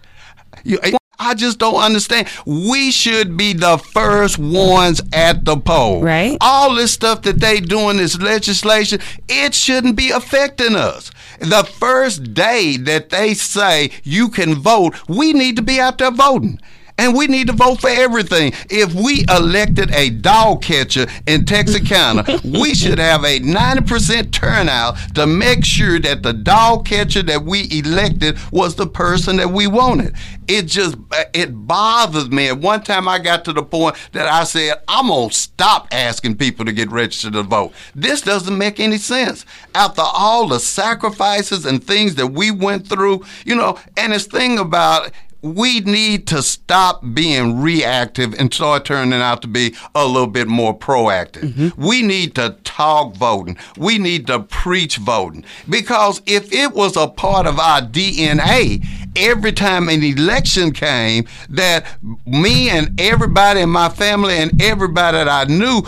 You, 0.63 0.79
I 1.21 1.35
just 1.35 1.59
don't 1.59 1.81
understand. 1.81 2.27
We 2.45 2.91
should 2.91 3.37
be 3.37 3.53
the 3.53 3.77
first 3.77 4.39
ones 4.39 5.01
at 5.13 5.45
the 5.45 5.55
poll. 5.55 6.01
Right. 6.01 6.35
All 6.41 6.73
this 6.75 6.91
stuff 6.91 7.21
that 7.21 7.39
they 7.39 7.59
doing, 7.59 7.97
this 7.97 8.19
legislation, 8.19 8.99
it 9.29 9.53
shouldn't 9.53 9.95
be 9.95 10.09
affecting 10.09 10.75
us. 10.75 11.11
The 11.39 11.63
first 11.63 12.33
day 12.33 12.77
that 12.77 13.09
they 13.09 13.35
say 13.35 13.91
you 14.03 14.29
can 14.29 14.55
vote, 14.55 14.95
we 15.07 15.31
need 15.31 15.55
to 15.57 15.61
be 15.61 15.79
out 15.79 15.99
there 15.99 16.11
voting. 16.11 16.59
And 17.01 17.15
we 17.15 17.25
need 17.25 17.47
to 17.47 17.53
vote 17.53 17.81
for 17.81 17.89
everything. 17.89 18.53
If 18.69 18.93
we 18.93 19.25
elected 19.27 19.89
a 19.89 20.11
dog 20.11 20.61
catcher 20.61 21.07
in 21.25 21.45
Texarkana, 21.45 22.41
we 22.43 22.75
should 22.75 22.99
have 22.99 23.23
a 23.23 23.39
90% 23.39 24.31
turnout 24.31 24.97
to 25.15 25.25
make 25.25 25.65
sure 25.65 25.99
that 25.99 26.21
the 26.21 26.31
dog 26.31 26.85
catcher 26.85 27.23
that 27.23 27.43
we 27.43 27.67
elected 27.71 28.37
was 28.51 28.75
the 28.75 28.85
person 28.85 29.37
that 29.37 29.49
we 29.49 29.65
wanted. 29.65 30.13
It 30.47 30.67
just, 30.67 30.95
it 31.33 31.47
bothers 31.65 32.29
me. 32.29 32.49
At 32.49 32.59
one 32.59 32.83
time 32.83 33.07
I 33.07 33.17
got 33.17 33.45
to 33.45 33.53
the 33.53 33.63
point 33.63 33.95
that 34.11 34.27
I 34.27 34.43
said, 34.43 34.75
I'm 34.87 35.07
to 35.07 35.35
stop 35.35 35.87
asking 35.91 36.37
people 36.37 36.65
to 36.65 36.71
get 36.71 36.91
registered 36.91 37.33
to 37.33 37.41
vote. 37.41 37.73
This 37.95 38.21
doesn't 38.21 38.55
make 38.55 38.79
any 38.79 38.99
sense. 38.99 39.43
After 39.73 40.03
all 40.03 40.47
the 40.47 40.59
sacrifices 40.59 41.65
and 41.65 41.83
things 41.83 42.13
that 42.15 42.27
we 42.27 42.51
went 42.51 42.87
through, 42.87 43.25
you 43.43 43.55
know, 43.55 43.79
and 43.97 44.13
this 44.13 44.27
thing 44.27 44.59
about 44.59 45.11
we 45.41 45.79
need 45.79 46.27
to 46.27 46.41
stop 46.41 47.03
being 47.13 47.61
reactive 47.61 48.33
and 48.35 48.53
start 48.53 48.85
turning 48.85 49.21
out 49.21 49.41
to 49.41 49.47
be 49.47 49.75
a 49.95 50.05
little 50.05 50.27
bit 50.27 50.47
more 50.47 50.77
proactive. 50.77 51.53
Mm-hmm. 51.53 51.83
We 51.83 52.01
need 52.03 52.35
to 52.35 52.57
talk 52.63 53.15
voting. 53.15 53.57
We 53.77 53.97
need 53.97 54.27
to 54.27 54.41
preach 54.41 54.97
voting. 54.97 55.43
Because 55.69 56.21
if 56.25 56.53
it 56.53 56.73
was 56.73 56.95
a 56.95 57.07
part 57.07 57.47
of 57.47 57.59
our 57.59 57.81
DNA, 57.81 58.85
every 59.15 59.51
time 59.51 59.89
an 59.89 60.03
election 60.03 60.71
came, 60.71 61.25
that 61.49 61.85
me 62.25 62.69
and 62.69 62.99
everybody 62.99 63.61
in 63.61 63.69
my 63.69 63.89
family 63.89 64.35
and 64.35 64.61
everybody 64.61 65.17
that 65.17 65.27
I 65.27 65.45
knew 65.45 65.81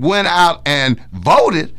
went 0.00 0.28
out 0.28 0.62
and 0.66 1.00
voted, 1.12 1.74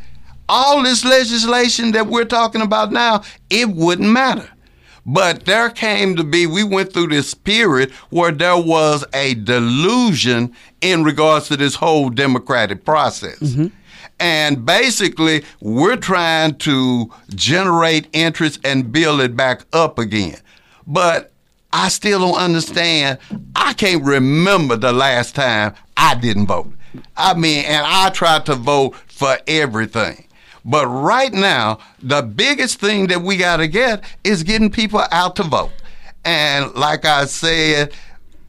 all 0.48 0.82
this 0.82 1.06
legislation 1.06 1.92
that 1.92 2.08
we're 2.08 2.26
talking 2.26 2.62
about 2.62 2.92
now, 2.92 3.24
it 3.50 3.70
wouldn't 3.70 4.10
matter. 4.10 4.50
But 5.06 5.46
there 5.46 5.70
came 5.70 6.16
to 6.16 6.24
be, 6.24 6.46
we 6.46 6.64
went 6.64 6.94
through 6.94 7.08
this 7.08 7.34
period 7.34 7.92
where 8.10 8.32
there 8.32 8.58
was 8.58 9.06
a 9.14 9.34
delusion 9.36 10.54
in 10.82 11.04
regards 11.04 11.48
to 11.48 11.58
this 11.58 11.76
whole 11.76 12.10
democratic 12.10 12.86
process. 12.86 13.40
Mm-hmm. 13.40 13.68
And 14.20 14.66
basically, 14.66 15.46
we're 15.62 15.96
trying 15.96 16.56
to 16.60 17.12
generate 17.36 18.08
interest 18.12 18.60
and 18.66 18.92
build 18.92 19.22
it 19.22 19.36
back 19.36 19.66
up 19.72 19.98
again. 19.98 20.38
But 20.86 21.32
I 21.72 21.90
still 21.90 22.20
don't 22.20 22.38
understand. 22.38 23.20
I 23.56 23.74
can't 23.74 24.04
remember 24.04 24.76
the 24.76 24.92
last 24.92 25.36
time 25.36 25.76
I 25.96 26.16
didn't 26.16 26.48
vote. 26.48 26.74
I 27.16 27.34
mean, 27.36 27.64
and 27.66 27.86
I 27.86 28.10
tried 28.10 28.46
to 28.48 28.56
vote 28.56 28.96
for 29.08 29.38
everything. 29.48 30.26
But 30.70 30.86
right 30.88 31.34
now, 31.34 31.80
the 32.00 32.22
biggest 32.22 32.80
thing 32.80 33.08
that 33.08 33.24
we 33.24 33.38
got 33.38 33.58
to 33.58 33.68
get 33.68 34.04
is 34.24 34.44
getting 34.44 34.70
people 34.70 35.02
out 35.12 35.36
to 35.38 35.44
vote. 35.44 35.72
And 36.24 36.76
like 36.76 37.06
I 37.06 37.26
said, 37.26 37.92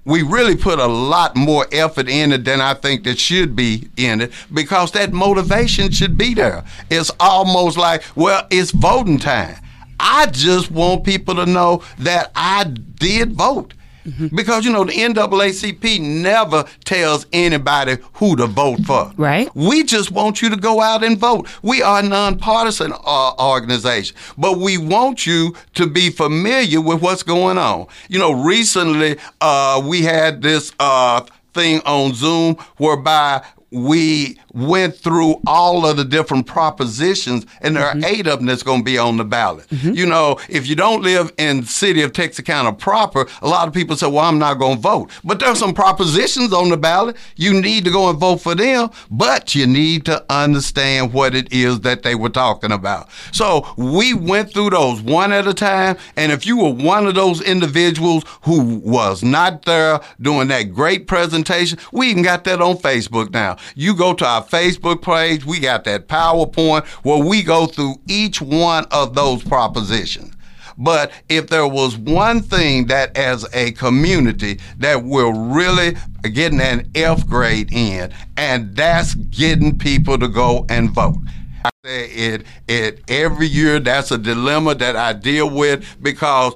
we 0.04 0.22
really 0.22 0.54
put 0.54 0.78
a 0.78 0.87
lot 0.87 1.35
more 1.35 1.66
effort 1.72 2.11
in 2.11 2.33
it 2.33 2.44
than 2.44 2.61
I 2.61 2.74
think 2.74 3.04
that 3.04 3.18
should 3.18 3.56
be 3.56 3.88
in 3.96 4.20
it 4.20 4.33
because 4.52 4.92
that 4.92 5.14
motivation 5.14 5.90
should 5.92 6.18
be 6.18 6.35
there. 6.35 6.62
It's 6.90 7.11
almost 7.18 7.78
like, 7.78 8.02
well, 8.14 8.46
it's 8.50 8.70
voting 8.70 9.18
time. 9.18 9.56
I 9.98 10.26
just 10.26 10.70
want 10.70 11.04
people 11.04 11.37
to 11.37 11.46
know 11.46 11.83
that 12.00 12.33
I 12.35 12.64
did 12.64 13.33
vote. 13.33 13.72
Mm-hmm. 14.06 14.34
Because 14.34 14.64
you 14.64 14.72
know 14.72 14.84
the 14.84 14.92
NAACP 14.92 16.00
never 16.00 16.64
tells 16.84 17.26
anybody 17.32 17.98
who 18.14 18.36
to 18.36 18.46
vote 18.46 18.80
for. 18.86 19.12
Right. 19.16 19.50
We 19.54 19.84
just 19.84 20.10
want 20.10 20.42
you 20.42 20.50
to 20.50 20.56
go 20.56 20.80
out 20.80 21.04
and 21.04 21.18
vote. 21.18 21.48
We 21.62 21.82
are 21.82 22.00
a 22.00 22.02
nonpartisan 22.02 22.92
uh, 22.92 23.34
organization, 23.38 24.16
but 24.38 24.58
we 24.58 24.78
want 24.78 25.26
you 25.26 25.54
to 25.74 25.86
be 25.86 26.10
familiar 26.10 26.80
with 26.80 27.02
what's 27.02 27.22
going 27.22 27.58
on. 27.58 27.86
You 28.08 28.18
know, 28.18 28.32
recently 28.32 29.18
uh, 29.40 29.82
we 29.84 30.02
had 30.02 30.42
this 30.42 30.72
uh, 30.80 31.24
thing 31.52 31.80
on 31.84 32.14
Zoom 32.14 32.54
whereby 32.76 33.44
we 33.70 34.38
went 34.52 34.96
through 34.96 35.40
all 35.46 35.87
of 35.87 35.96
the 35.96 36.04
different 36.04 36.46
propositions, 36.46 37.46
and 37.61 37.76
there 37.76 37.85
mm-hmm. 37.85 38.04
are 38.04 38.06
eight 38.06 38.26
of 38.26 38.38
them 38.38 38.46
that's 38.46 38.62
going 38.62 38.80
to 38.80 38.85
be 38.85 38.98
on 38.98 39.16
the 39.16 39.24
ballot. 39.24 39.68
Mm-hmm. 39.68 39.94
You 39.94 40.06
know, 40.06 40.38
if 40.48 40.66
you 40.66 40.74
don't 40.74 41.02
live 41.02 41.33
in 41.38 41.62
city 41.64 42.02
of 42.02 42.12
Texarkana 42.12 42.72
proper, 42.72 43.28
a 43.42 43.48
lot 43.48 43.68
of 43.68 43.74
people 43.74 43.96
say, 43.96 44.09
"Well, 44.09 44.24
I'm 44.24 44.38
not 44.38 44.54
going 44.54 44.76
to 44.76 44.83
vote." 44.83 45.11
But 45.22 45.38
there's 45.38 45.59
some 45.59 45.74
propositions 45.74 46.52
on 46.52 46.70
the 46.70 46.76
ballot. 46.76 47.16
You 47.37 47.61
need 47.61 47.85
to 47.85 47.90
go 47.90 48.11
and 48.11 48.18
vote 48.18 48.38
for 48.38 48.54
them, 48.54 48.90
but 49.11 49.54
you 49.54 49.66
need 49.66 50.04
to 50.06 50.24
understand 50.30 51.12
what 51.12 51.35
it 51.35 51.52
is 51.52 51.80
that 51.80 52.02
they 52.02 52.14
were 52.14 52.28
talking 52.28 52.72
about. 52.72 53.09
So 53.33 53.66
we 53.76 54.14
went 54.14 54.52
through 54.52 54.70
those 54.70 55.00
one 55.00 55.33
at 55.33 55.46
a 55.46 55.54
time, 55.54 55.96
and 56.16 56.33
if 56.33 56.46
you 56.46 56.59
were 56.59 56.72
one 56.72 57.06
of 57.06 57.14
those 57.14 57.40
individuals 57.40 58.24
who 58.42 58.78
was 58.78 59.22
not 59.22 59.64
there 59.64 60.00
doing 60.20 60.48
that 60.48 60.74
great 60.74 61.06
presentation, 61.06 61.78
we 61.92 62.11
even 62.11 62.22
got 62.22 62.44
that 62.44 62.61
on 62.61 62.76
Facebook 62.76 63.30
now. 63.30 63.56
You 63.75 63.94
go 63.96 64.14
to 64.14 64.27
our 64.27 64.44
Facebook 64.44 65.03
page, 65.03 65.44
we 65.44 65.61
got 65.61 65.85
that 65.85 66.09
PowerPoint 66.09 66.87
where 67.05 67.23
we 67.23 67.42
go 67.42 67.66
through 67.66 67.96
each 68.09 68.40
one 68.40 68.87
of 68.90 69.14
those 69.14 69.42
propositions. 69.42 70.35
But 70.81 71.12
if 71.29 71.49
there 71.49 71.66
was 71.66 71.99
one 71.99 72.40
thing 72.40 72.87
that 72.87 73.14
as 73.16 73.46
a 73.53 73.73
community 73.73 74.59
that 74.79 75.05
we're 75.05 75.33
really 75.33 75.94
getting 76.33 76.61
an 76.61 76.90
F 76.94 77.27
grade 77.27 77.70
in, 77.70 78.11
and 78.38 78.75
that's 78.75 79.14
getting 79.14 79.79
people 79.79 80.18
to 80.18 80.27
go 80.27 80.64
and 80.70 80.90
vote. 80.90 81.18
I 81.62 81.70
say 81.85 82.07
it, 82.07 82.46
it 82.66 83.03
every 83.09 83.46
year 83.46 83.79
that's 83.79 84.11
a 84.11 84.16
dilemma 84.16 84.75
that 84.77 84.96
I 84.96 85.12
deal 85.12 85.51
with 85.51 85.85
because 86.01 86.55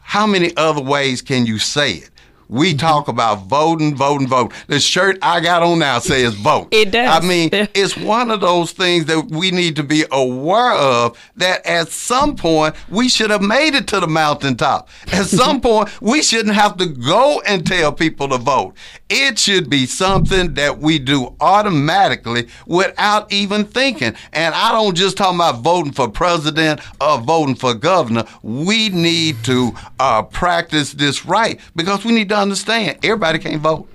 how 0.00 0.26
many 0.26 0.56
other 0.56 0.80
ways 0.80 1.20
can 1.20 1.44
you 1.44 1.58
say 1.58 1.92
it? 1.92 2.10
We 2.48 2.70
mm-hmm. 2.70 2.78
talk 2.78 3.08
about 3.08 3.46
voting, 3.46 3.94
voting, 3.94 4.28
voting. 4.28 4.56
The 4.68 4.80
shirt 4.80 5.18
I 5.22 5.40
got 5.40 5.62
on 5.62 5.80
now 5.80 5.98
says 5.98 6.34
vote. 6.34 6.68
It 6.70 6.90
does. 6.92 7.22
I 7.22 7.26
mean, 7.26 7.50
it's 7.52 7.96
one 7.96 8.30
of 8.30 8.40
those 8.40 8.72
things 8.72 9.06
that 9.06 9.28
we 9.30 9.50
need 9.50 9.76
to 9.76 9.82
be 9.82 10.04
aware 10.10 10.72
of 10.72 11.18
that 11.36 11.64
at 11.66 11.88
some 11.88 12.36
point 12.36 12.74
we 12.88 13.08
should 13.08 13.30
have 13.30 13.42
made 13.42 13.74
it 13.74 13.86
to 13.88 14.00
the 14.00 14.06
mountaintop. 14.06 14.88
At 15.12 15.26
some 15.36 15.60
point, 15.60 15.88
we 16.00 16.22
shouldn't 16.22 16.54
have 16.54 16.76
to 16.78 16.86
go 16.86 17.42
and 17.46 17.66
tell 17.66 17.92
people 17.92 18.28
to 18.28 18.38
vote. 18.38 18.74
It 19.08 19.38
should 19.38 19.70
be 19.70 19.86
something 19.86 20.54
that 20.54 20.78
we 20.78 20.98
do 20.98 21.36
automatically 21.40 22.48
without 22.66 23.32
even 23.32 23.64
thinking. 23.64 24.14
And 24.32 24.52
I 24.52 24.72
don't 24.72 24.96
just 24.96 25.16
talk 25.16 25.32
about 25.32 25.60
voting 25.60 25.92
for 25.92 26.08
president 26.08 26.80
or 27.00 27.20
voting 27.20 27.54
for 27.54 27.72
governor. 27.72 28.24
We 28.42 28.88
need 28.88 29.44
to 29.44 29.72
uh, 30.00 30.22
practice 30.22 30.92
this 30.92 31.24
right 31.24 31.60
because 31.76 32.04
we 32.04 32.12
need 32.12 32.30
to 32.30 32.36
understand 32.36 32.98
everybody 33.04 33.38
can't 33.38 33.62
vote. 33.62 33.88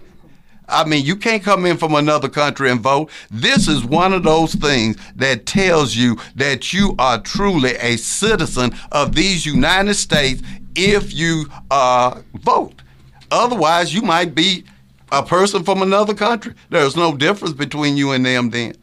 I 0.69 0.85
mean, 0.85 1.05
you 1.05 1.17
can't 1.17 1.43
come 1.43 1.65
in 1.65 1.75
from 1.75 1.95
another 1.95 2.29
country 2.29 2.71
and 2.71 2.79
vote. 2.79 3.11
This 3.29 3.67
is 3.67 3.83
one 3.83 4.13
of 4.13 4.23
those 4.23 4.55
things 4.55 4.95
that 5.17 5.45
tells 5.45 5.93
you 5.93 6.17
that 6.35 6.71
you 6.71 6.95
are 6.97 7.19
truly 7.19 7.75
a 7.75 7.97
citizen 7.97 8.71
of 8.93 9.13
these 9.13 9.45
United 9.45 9.95
States 9.95 10.41
if 10.73 11.13
you 11.13 11.47
uh, 11.69 12.21
vote. 12.35 12.81
Otherwise, 13.29 13.93
you 13.93 14.01
might 14.01 14.33
be 14.33 14.63
a 15.11 15.23
person 15.23 15.63
from 15.63 15.81
another 15.81 16.13
country. 16.13 16.53
There's 16.69 16.95
no 16.95 17.15
difference 17.15 17.53
between 17.53 17.97
you 17.97 18.11
and 18.11 18.25
them 18.25 18.49
then 18.49 18.75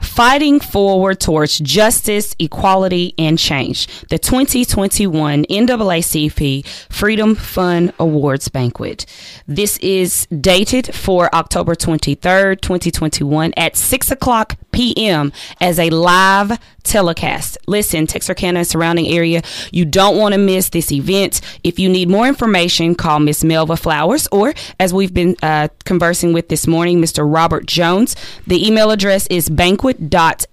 fighting 0.00 0.60
forward 0.60 1.20
towards 1.20 1.58
justice, 1.58 2.34
equality, 2.38 3.14
and 3.18 3.38
change. 3.38 3.86
The 4.08 4.18
2021 4.18 5.44
NAACP 5.44 6.66
Freedom 6.88 7.34
Fund 7.34 7.92
Awards 7.98 8.48
Banquet. 8.48 9.06
This 9.46 9.76
is 9.78 10.26
dated 10.26 10.94
for 10.94 11.34
October 11.34 11.74
23rd, 11.74 12.60
2021 12.60 13.52
at 13.56 13.76
6 13.76 14.10
o'clock 14.10 14.56
p.m. 14.72 15.32
as 15.60 15.78
a 15.78 15.90
live 15.90 16.58
telecast. 16.88 17.58
Listen, 17.66 18.06
Texarkana 18.06 18.60
and 18.60 18.66
surrounding 18.66 19.06
area, 19.06 19.42
you 19.70 19.84
don't 19.84 20.16
want 20.16 20.32
to 20.32 20.38
miss 20.38 20.70
this 20.70 20.90
event. 20.90 21.40
If 21.62 21.78
you 21.78 21.88
need 21.88 22.08
more 22.08 22.26
information, 22.26 22.94
call 22.94 23.20
Miss 23.20 23.44
Melva 23.44 23.78
Flowers 23.78 24.26
or, 24.32 24.54
as 24.80 24.94
we've 24.94 25.12
been 25.12 25.36
uh, 25.42 25.68
conversing 25.84 26.32
with 26.32 26.48
this 26.48 26.66
morning, 26.66 27.00
Mr. 27.00 27.30
Robert 27.30 27.66
Jones. 27.66 28.16
The 28.46 28.66
email 28.66 28.90
address 28.90 29.26
is 29.28 29.48
banquet.naacp 29.50 30.48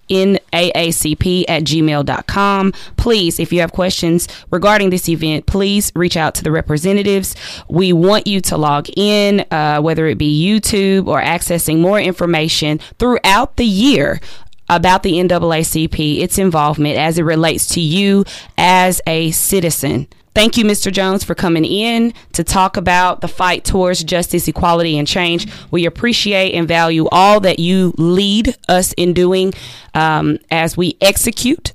at 1.48 1.64
gmail.com. 1.64 2.74
Please, 2.98 3.40
if 3.40 3.54
you 3.54 3.62
have 3.62 3.72
questions 3.72 4.28
regarding 4.52 4.90
this 4.90 5.08
event, 5.08 5.46
please 5.46 5.92
reach 5.96 6.18
out 6.18 6.36
to 6.36 6.44
the 6.44 6.52
representatives. 6.52 7.36
We 7.70 7.94
want 7.94 8.28
you 8.28 8.42
to 8.42 8.58
log 8.58 8.90
in, 8.98 9.46
uh, 9.52 9.80
whether 9.82 10.06
it 10.08 10.18
be 10.18 10.46
YouTube 10.46 11.08
or 11.08 11.22
accessing 11.22 11.80
more 11.80 12.00
information 12.00 12.80
throughout 13.00 13.56
the 13.56 13.66
year 13.66 14.20
about 14.70 15.04
the 15.04 15.14
NAACP, 15.14 16.20
its 16.20 16.38
involvement 16.38 16.98
as 16.98 17.18
it 17.18 17.24
relates 17.24 17.68
to 17.68 17.80
you 17.80 18.26
as 18.58 19.02
a 19.08 19.32
citizen 19.32 20.08
Thank 20.36 20.58
you, 20.58 20.66
Mr. 20.66 20.92
Jones, 20.92 21.24
for 21.24 21.34
coming 21.34 21.64
in 21.64 22.14
to 22.34 22.44
talk 22.44 22.76
about 22.76 23.22
the 23.22 23.28
fight 23.30 23.64
towards 23.64 24.04
justice, 24.04 24.50
equality, 24.50 24.98
and 24.98 25.08
change. 25.08 25.48
We 25.72 25.86
appreciate 25.86 26.54
and 26.54 26.68
value 26.68 27.08
all 27.10 27.40
that 27.40 27.58
you 27.58 27.94
lead 27.98 28.54
us 28.68 28.92
in 28.98 29.14
doing 29.14 29.54
um, 29.94 30.40
as 30.52 30.76
we 30.76 30.98
execute 31.00 31.72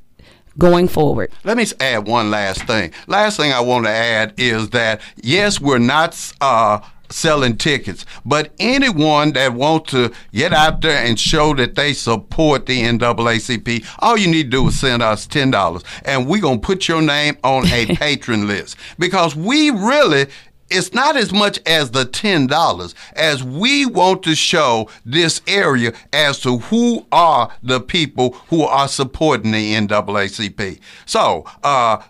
going 0.58 0.88
forward. 0.88 1.32
Let 1.42 1.56
me 1.56 1.64
add 1.80 2.06
one 2.06 2.30
last 2.30 2.64
thing. 2.64 2.92
Last 3.06 3.38
thing 3.38 3.50
I 3.50 3.60
want 3.60 3.86
to 3.86 3.90
add 3.90 4.34
is 4.36 4.68
that 4.70 5.00
yes, 5.16 5.58
we're 5.58 5.78
not. 5.78 6.34
Uh, 6.38 6.80
selling 7.10 7.56
tickets. 7.56 8.06
But 8.24 8.52
anyone 8.58 9.32
that 9.32 9.52
wants 9.52 9.90
to 9.90 10.12
get 10.32 10.52
out 10.52 10.80
there 10.80 11.04
and 11.04 11.18
show 11.18 11.54
that 11.54 11.74
they 11.74 11.92
support 11.92 12.66
the 12.66 12.82
NAACP, 12.82 13.86
all 13.98 14.16
you 14.16 14.28
need 14.28 14.44
to 14.44 14.50
do 14.50 14.68
is 14.68 14.80
send 14.80 15.02
us 15.02 15.26
ten 15.26 15.50
dollars, 15.50 15.82
and 16.04 16.26
we're 16.26 16.40
gonna 16.40 16.58
put 16.58 16.88
your 16.88 17.02
name 17.02 17.36
on 17.44 17.66
a 17.66 17.86
patron 17.96 18.46
list 18.46 18.76
because 18.98 19.36
we 19.36 19.70
really. 19.70 20.26
It's 20.72 20.94
not 20.94 21.16
as 21.16 21.32
much 21.32 21.58
as 21.66 21.90
the 21.90 22.04
$10 22.04 22.94
as 23.14 23.42
we 23.42 23.86
want 23.86 24.22
to 24.22 24.36
show 24.36 24.88
this 25.04 25.40
area 25.48 25.92
as 26.12 26.38
to 26.42 26.58
who 26.58 27.04
are 27.10 27.52
the 27.60 27.80
people 27.80 28.34
who 28.50 28.62
are 28.62 28.86
supporting 28.86 29.50
the 29.50 29.74
NAACP. 29.74 30.78
So, 31.06 31.44
uh, 31.64 32.00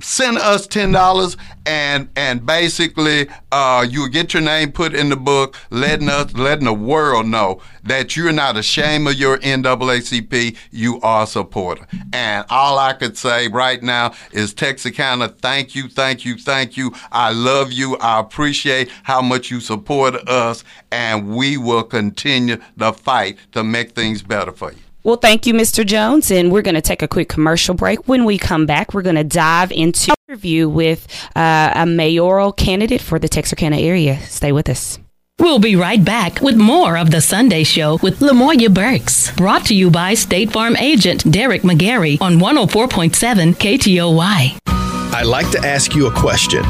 send 0.00 0.38
us 0.38 0.66
ten 0.66 0.92
dollars 0.92 1.36
and 1.66 2.08
and 2.16 2.44
basically 2.44 3.28
uh, 3.50 3.86
you 3.88 4.08
get 4.10 4.34
your 4.34 4.42
name 4.42 4.72
put 4.72 4.94
in 4.94 5.08
the 5.08 5.16
book, 5.16 5.56
letting 5.70 6.08
us 6.08 6.32
letting 6.34 6.64
the 6.64 6.72
world 6.72 7.26
know 7.26 7.60
that 7.84 8.16
you're 8.16 8.32
not 8.32 8.56
ashamed 8.56 9.08
of 9.08 9.14
your 9.14 9.38
NAACP, 9.38 10.56
you 10.70 11.00
are 11.00 11.24
a 11.24 11.26
supporter. 11.26 11.86
And 12.12 12.46
all 12.50 12.78
I 12.78 12.92
could 12.92 13.16
say 13.16 13.48
right 13.48 13.82
now 13.82 14.14
is 14.32 14.54
Texarkana, 14.54 15.28
thank 15.28 15.74
you, 15.74 15.88
thank 15.88 16.24
you, 16.24 16.36
thank 16.36 16.76
you. 16.76 16.92
I 17.10 17.32
love 17.32 17.72
you. 17.72 17.96
I 17.98 18.20
appreciate 18.20 18.90
how 19.02 19.22
much 19.22 19.50
you 19.50 19.60
support 19.60 20.14
us, 20.28 20.64
and 20.90 21.34
we 21.34 21.56
will 21.56 21.84
continue 21.84 22.58
the 22.76 22.92
fight 22.92 23.38
to 23.52 23.64
make 23.64 23.92
things 23.92 24.22
better 24.22 24.52
for 24.52 24.72
you. 24.72 24.81
Well, 25.04 25.16
thank 25.16 25.46
you, 25.46 25.54
Mr. 25.54 25.84
Jones. 25.84 26.30
And 26.30 26.52
we're 26.52 26.62
going 26.62 26.74
to 26.74 26.80
take 26.80 27.02
a 27.02 27.08
quick 27.08 27.28
commercial 27.28 27.74
break. 27.74 28.06
When 28.08 28.24
we 28.24 28.38
come 28.38 28.66
back, 28.66 28.94
we're 28.94 29.02
going 29.02 29.16
to 29.16 29.24
dive 29.24 29.72
into 29.72 30.12
an 30.12 30.16
interview 30.28 30.68
with 30.68 31.06
uh, 31.34 31.72
a 31.74 31.86
mayoral 31.86 32.52
candidate 32.52 33.00
for 33.00 33.18
the 33.18 33.28
Texarkana 33.28 33.78
area. 33.78 34.20
Stay 34.20 34.52
with 34.52 34.68
us. 34.68 34.98
We'll 35.38 35.58
be 35.58 35.74
right 35.76 36.04
back 36.04 36.40
with 36.40 36.56
more 36.56 36.96
of 36.96 37.10
the 37.10 37.20
Sunday 37.20 37.64
Show 37.64 37.98
with 38.02 38.20
Lamoya 38.20 38.72
Burks, 38.72 39.32
brought 39.32 39.66
to 39.66 39.74
you 39.74 39.90
by 39.90 40.14
State 40.14 40.52
Farm 40.52 40.76
agent 40.76 41.28
Derek 41.32 41.62
McGarry 41.62 42.20
on 42.20 42.34
104.7 42.38 43.54
KTOY. 43.54 44.81
I'd 45.14 45.26
like 45.26 45.50
to 45.50 45.58
ask 45.58 45.94
you 45.94 46.06
a 46.06 46.10
question. 46.10 46.64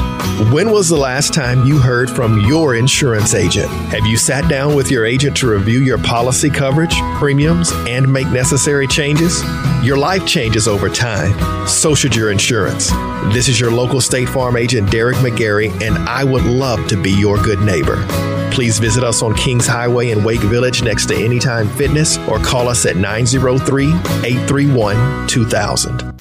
When 0.51 0.69
was 0.71 0.89
the 0.89 0.97
last 0.97 1.33
time 1.33 1.63
you 1.63 1.79
heard 1.79 2.09
from 2.09 2.41
your 2.41 2.75
insurance 2.75 3.33
agent? 3.33 3.69
Have 3.69 4.05
you 4.05 4.17
sat 4.17 4.49
down 4.49 4.75
with 4.75 4.91
your 4.91 5.05
agent 5.05 5.37
to 5.37 5.47
review 5.47 5.79
your 5.79 5.97
policy 5.97 6.49
coverage, 6.49 6.93
premiums, 7.17 7.71
and 7.87 8.11
make 8.11 8.27
necessary 8.27 8.85
changes? 8.85 9.41
Your 9.81 9.95
life 9.95 10.25
changes 10.25 10.67
over 10.67 10.89
time. 10.89 11.67
So 11.67 11.95
should 11.95 12.15
your 12.15 12.31
insurance. 12.31 12.89
This 13.33 13.47
is 13.47 13.61
your 13.61 13.71
local 13.71 14.01
State 14.01 14.27
Farm 14.27 14.57
agent, 14.57 14.91
Derek 14.91 15.17
McGarry, 15.17 15.71
and 15.81 15.97
I 16.09 16.25
would 16.25 16.43
love 16.43 16.85
to 16.89 17.01
be 17.01 17.11
your 17.11 17.41
good 17.41 17.61
neighbor. 17.61 18.05
Please 18.51 18.77
visit 18.77 19.05
us 19.05 19.23
on 19.23 19.33
Kings 19.35 19.65
Highway 19.65 20.11
in 20.11 20.21
Wake 20.21 20.41
Village 20.41 20.83
next 20.83 21.05
to 21.07 21.15
Anytime 21.15 21.69
Fitness 21.69 22.17
or 22.27 22.39
call 22.39 22.67
us 22.67 22.85
at 22.85 22.97
903 22.97 23.87
831 23.87 25.27
2000. 25.27 26.12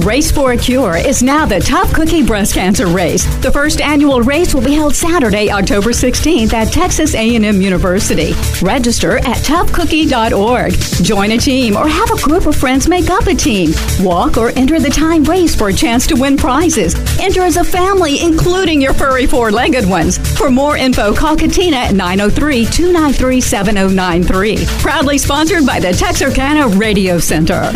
Race 0.00 0.30
for 0.30 0.52
a 0.52 0.56
Cure 0.56 0.96
is 0.96 1.22
now 1.22 1.44
the 1.44 1.60
Tough 1.60 1.92
Cookie 1.92 2.24
Breast 2.24 2.54
Cancer 2.54 2.86
Race. 2.86 3.26
The 3.40 3.52
first 3.52 3.82
annual 3.82 4.22
race 4.22 4.54
will 4.54 4.62
be 4.62 4.72
held 4.72 4.94
Saturday, 4.94 5.50
October 5.50 5.90
16th 5.90 6.54
at 6.54 6.72
Texas 6.72 7.14
A&M 7.14 7.60
University. 7.60 8.32
Register 8.62 9.18
at 9.18 9.36
toughcookie.org. 9.44 10.72
Join 11.04 11.32
a 11.32 11.38
team 11.38 11.76
or 11.76 11.86
have 11.86 12.10
a 12.10 12.16
group 12.22 12.46
of 12.46 12.56
friends 12.56 12.88
make 12.88 13.10
up 13.10 13.26
a 13.26 13.34
team. 13.34 13.72
Walk 14.00 14.38
or 14.38 14.52
enter 14.56 14.80
the 14.80 14.88
time 14.88 15.22
race 15.24 15.54
for 15.54 15.68
a 15.68 15.72
chance 15.72 16.06
to 16.06 16.14
win 16.14 16.38
prizes. 16.38 16.94
Enter 17.20 17.42
as 17.42 17.58
a 17.58 17.64
family, 17.64 18.22
including 18.22 18.80
your 18.80 18.94
furry 18.94 19.26
four-legged 19.26 19.86
ones. 19.86 20.16
For 20.38 20.50
more 20.50 20.78
info, 20.78 21.14
call 21.14 21.36
Katina 21.36 21.76
at 21.76 21.94
903-293-7093. 21.94 24.80
Proudly 24.80 25.18
sponsored 25.18 25.66
by 25.66 25.78
the 25.78 25.92
Texarkana 25.92 26.68
Radio 26.68 27.18
Center. 27.18 27.70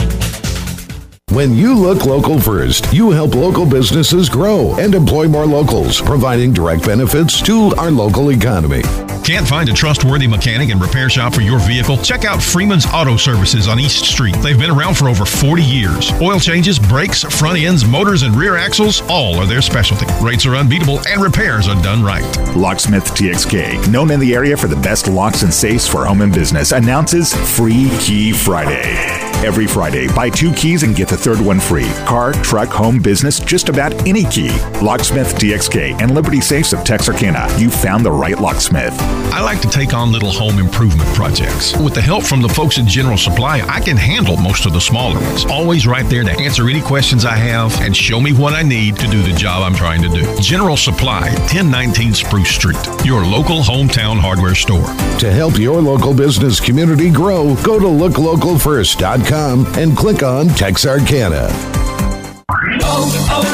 When 1.31 1.57
you 1.57 1.75
look 1.75 2.05
local 2.05 2.39
first, 2.39 2.93
you 2.93 3.11
help 3.11 3.35
local 3.35 3.65
businesses 3.65 4.29
grow 4.29 4.77
and 4.79 4.95
employ 4.95 5.27
more 5.27 5.47
locals, 5.47 6.01
providing 6.01 6.53
direct 6.53 6.85
benefits 6.85 7.41
to 7.43 7.75
our 7.77 7.91
local 7.91 8.31
economy. 8.31 8.83
Can't 9.25 9.49
find 9.49 9.71
a 9.71 9.73
trustworthy 9.73 10.27
mechanic 10.27 10.69
and 10.69 10.79
repair 10.79 11.09
shop 11.09 11.33
for 11.33 11.41
your 11.41 11.59
vehicle? 11.59 11.97
Check 11.97 12.27
out 12.27 12.43
Freeman's 12.43 12.85
Auto 12.93 13.17
Services 13.17 13.69
on 13.69 13.81
East 13.81 14.05
Street. 14.05 14.35
They've 14.43 14.59
been 14.59 14.71
around 14.71 14.99
for 14.99 15.09
over 15.09 15.25
40 15.25 15.63
years. 15.63 16.13
Oil 16.21 16.39
changes, 16.39 16.79
brakes, 16.79 17.23
front 17.23 17.59
ends, 17.59 17.87
motors, 17.87 18.23
and 18.23 18.37
rear 18.37 18.57
axles, 18.57 19.01
all 19.09 19.37
are 19.37 19.47
their 19.47 19.63
specialty. 19.63 20.05
Rates 20.23 20.45
are 20.45 20.57
unbeatable 20.57 21.01
and 21.09 21.23
repairs 21.23 21.69
are 21.69 21.83
done 21.83 22.03
right. 22.03 22.23
Locksmith 22.55 23.05
TXK, 23.15 23.91
known 23.91 24.11
in 24.11 24.21
the 24.21 24.35
area 24.35 24.59
for 24.59 24.67
the 24.67 24.77
best 24.77 25.09
locks 25.09 25.41
and 25.43 25.53
safes 25.53 25.89
for 25.89 26.05
home 26.05 26.21
and 26.21 26.33
business, 26.33 26.73
announces 26.73 27.33
Free 27.57 27.89
Key 28.01 28.33
Friday. 28.33 29.23
Every 29.45 29.67
Friday, 29.67 30.07
buy 30.09 30.31
two 30.31 30.53
keys 30.53 30.85
and 30.85 30.97
get 30.97 31.09
the 31.09 31.19
third 31.19 31.39
one 31.39 31.61
free. 31.61 31.91
Car, 32.07 32.33
truck, 32.33 32.69
home, 32.69 32.99
business, 32.99 33.41
just 33.41 33.69
about 33.69 33.93
any 34.07 34.25
key. 34.25 34.49
Locksmith 34.81 35.35
TXK 35.35 36.01
and 36.01 36.15
Liberty 36.15 36.41
Safes 36.41 36.73
of 36.73 36.83
Texarkana. 36.83 37.47
You 37.59 37.69
found 37.69 38.07
the 38.07 38.13
right 38.13 38.39
locksmith. 38.39 38.95
I 39.33 39.41
like 39.41 39.61
to 39.63 39.69
take 39.69 39.95
on 39.95 40.13
little 40.13 40.31
home 40.31 40.59
improvement 40.59 41.09
projects. 41.15 41.77
With 41.77 41.95
the 41.95 42.01
help 42.01 42.25
from 42.25 42.41
the 42.41 42.49
folks 42.49 42.79
at 42.79 42.87
General 42.87 43.17
Supply, 43.17 43.61
I 43.69 43.81
can 43.81 43.97
handle 43.97 44.37
most 44.37 44.67
of 44.67 44.73
the 44.73 44.81
smaller 44.81 45.21
ones. 45.21 45.45
Always 45.47 45.87
right 45.87 46.09
there 46.09 46.25
to 46.25 46.31
answer 46.31 46.69
any 46.69 46.81
questions 46.81 47.25
I 47.25 47.37
have 47.37 47.79
and 47.81 47.97
show 47.97 48.21
me 48.21 48.33
what 48.33 48.55
I 48.55 48.63
need 48.63 48.97
to 48.97 49.07
do 49.09 49.23
the 49.23 49.33
job 49.33 49.63
I'm 49.63 49.75
trying 49.75 50.03
to 50.03 50.09
do. 50.09 50.41
General 50.41 50.77
Supply, 50.77 51.31
1019 51.53 52.15
Spruce 52.15 52.51
Street, 52.51 52.77
your 53.05 53.25
local 53.25 53.61
hometown 53.61 54.19
hardware 54.19 54.55
store. 54.55 54.87
To 55.19 55.33
help 55.33 55.59
your 55.59 55.81
local 55.81 56.15
business 56.15 56.61
community 56.61 57.11
grow, 57.11 57.55
go 57.63 57.79
to 57.79 57.87
looklocalfirst.com 57.87 59.67
and 59.79 59.97
click 59.97 60.23
on 60.23 60.49
Texarkana. 60.49 61.49
Oh, 62.87 63.11
oh, 63.31 63.31
oh, 63.31 63.54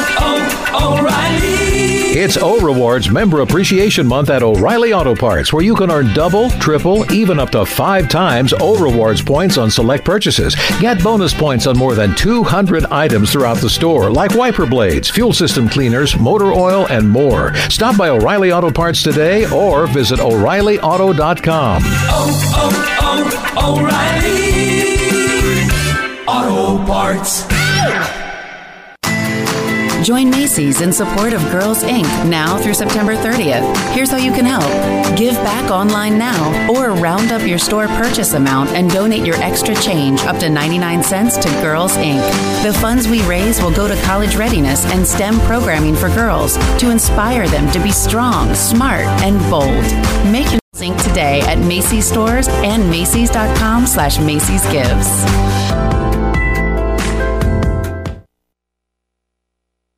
It's 2.23 2.37
O 2.37 2.59
Rewards 2.59 3.09
Member 3.09 3.41
Appreciation 3.41 4.05
Month 4.05 4.29
at 4.29 4.43
O'Reilly 4.43 4.93
Auto 4.93 5.15
Parts, 5.15 5.51
where 5.51 5.63
you 5.63 5.73
can 5.73 5.89
earn 5.89 6.13
double, 6.13 6.51
triple, 6.51 7.11
even 7.11 7.39
up 7.39 7.49
to 7.49 7.65
five 7.65 8.09
times 8.09 8.53
O 8.59 8.77
Rewards 8.77 9.23
points 9.23 9.57
on 9.57 9.71
select 9.71 10.05
purchases. 10.05 10.55
Get 10.79 11.03
bonus 11.03 11.33
points 11.33 11.65
on 11.65 11.79
more 11.79 11.95
than 11.95 12.13
200 12.13 12.85
items 12.91 13.31
throughout 13.31 13.57
the 13.57 13.71
store, 13.71 14.11
like 14.11 14.35
wiper 14.35 14.67
blades, 14.67 15.09
fuel 15.09 15.33
system 15.33 15.67
cleaners, 15.67 16.15
motor 16.15 16.53
oil, 16.53 16.85
and 16.91 17.09
more. 17.09 17.55
Stop 17.71 17.97
by 17.97 18.09
O'Reilly 18.09 18.51
Auto 18.51 18.69
Parts 18.69 19.01
today 19.01 19.49
or 19.49 19.87
visit 19.87 20.19
O'ReillyAuto.com. 20.19 21.81
Oh, 21.83 22.51
oh, 22.55 23.49
oh, 23.57 23.81
O'Reilly! 23.81 24.61
Auto 26.27 26.85
Parts. 26.85 27.60
Join 30.03 30.31
Macy's 30.31 30.81
in 30.81 30.91
support 30.91 31.31
of 31.31 31.41
Girls 31.51 31.83
Inc. 31.83 32.27
now 32.27 32.57
through 32.57 32.73
September 32.73 33.15
30th. 33.15 33.93
Here's 33.93 34.09
how 34.09 34.17
you 34.17 34.31
can 34.31 34.45
help. 34.45 34.65
Give 35.15 35.35
back 35.35 35.69
online 35.69 36.17
now 36.17 36.71
or 36.71 36.91
round 36.91 37.31
up 37.31 37.47
your 37.47 37.59
store 37.59 37.87
purchase 37.87 38.33
amount 38.33 38.71
and 38.71 38.89
donate 38.89 39.23
your 39.23 39.35
extra 39.35 39.75
change 39.75 40.21
up 40.21 40.39
to 40.39 40.49
99 40.49 41.03
cents 41.03 41.37
to 41.37 41.49
Girls 41.61 41.97
Inc. 41.97 42.21
The 42.63 42.73
funds 42.79 43.07
we 43.07 43.21
raise 43.27 43.61
will 43.61 43.73
go 43.73 43.87
to 43.87 44.01
college 44.01 44.35
readiness 44.35 44.85
and 44.87 45.05
STEM 45.05 45.39
programming 45.41 45.95
for 45.95 46.09
girls 46.09 46.57
to 46.79 46.89
inspire 46.89 47.47
them 47.47 47.71
to 47.71 47.79
be 47.79 47.91
strong, 47.91 48.55
smart, 48.55 49.05
and 49.21 49.39
bold. 49.51 49.83
Make 50.31 50.51
your 50.51 50.61
Inc. 50.77 51.03
today 51.07 51.41
at 51.41 51.59
Macy's 51.59 52.07
stores 52.07 52.47
and 52.47 52.89
Macy's.com 52.89 53.85
slash 53.85 54.17
Macy's 54.17 54.65
Gives. 54.71 55.60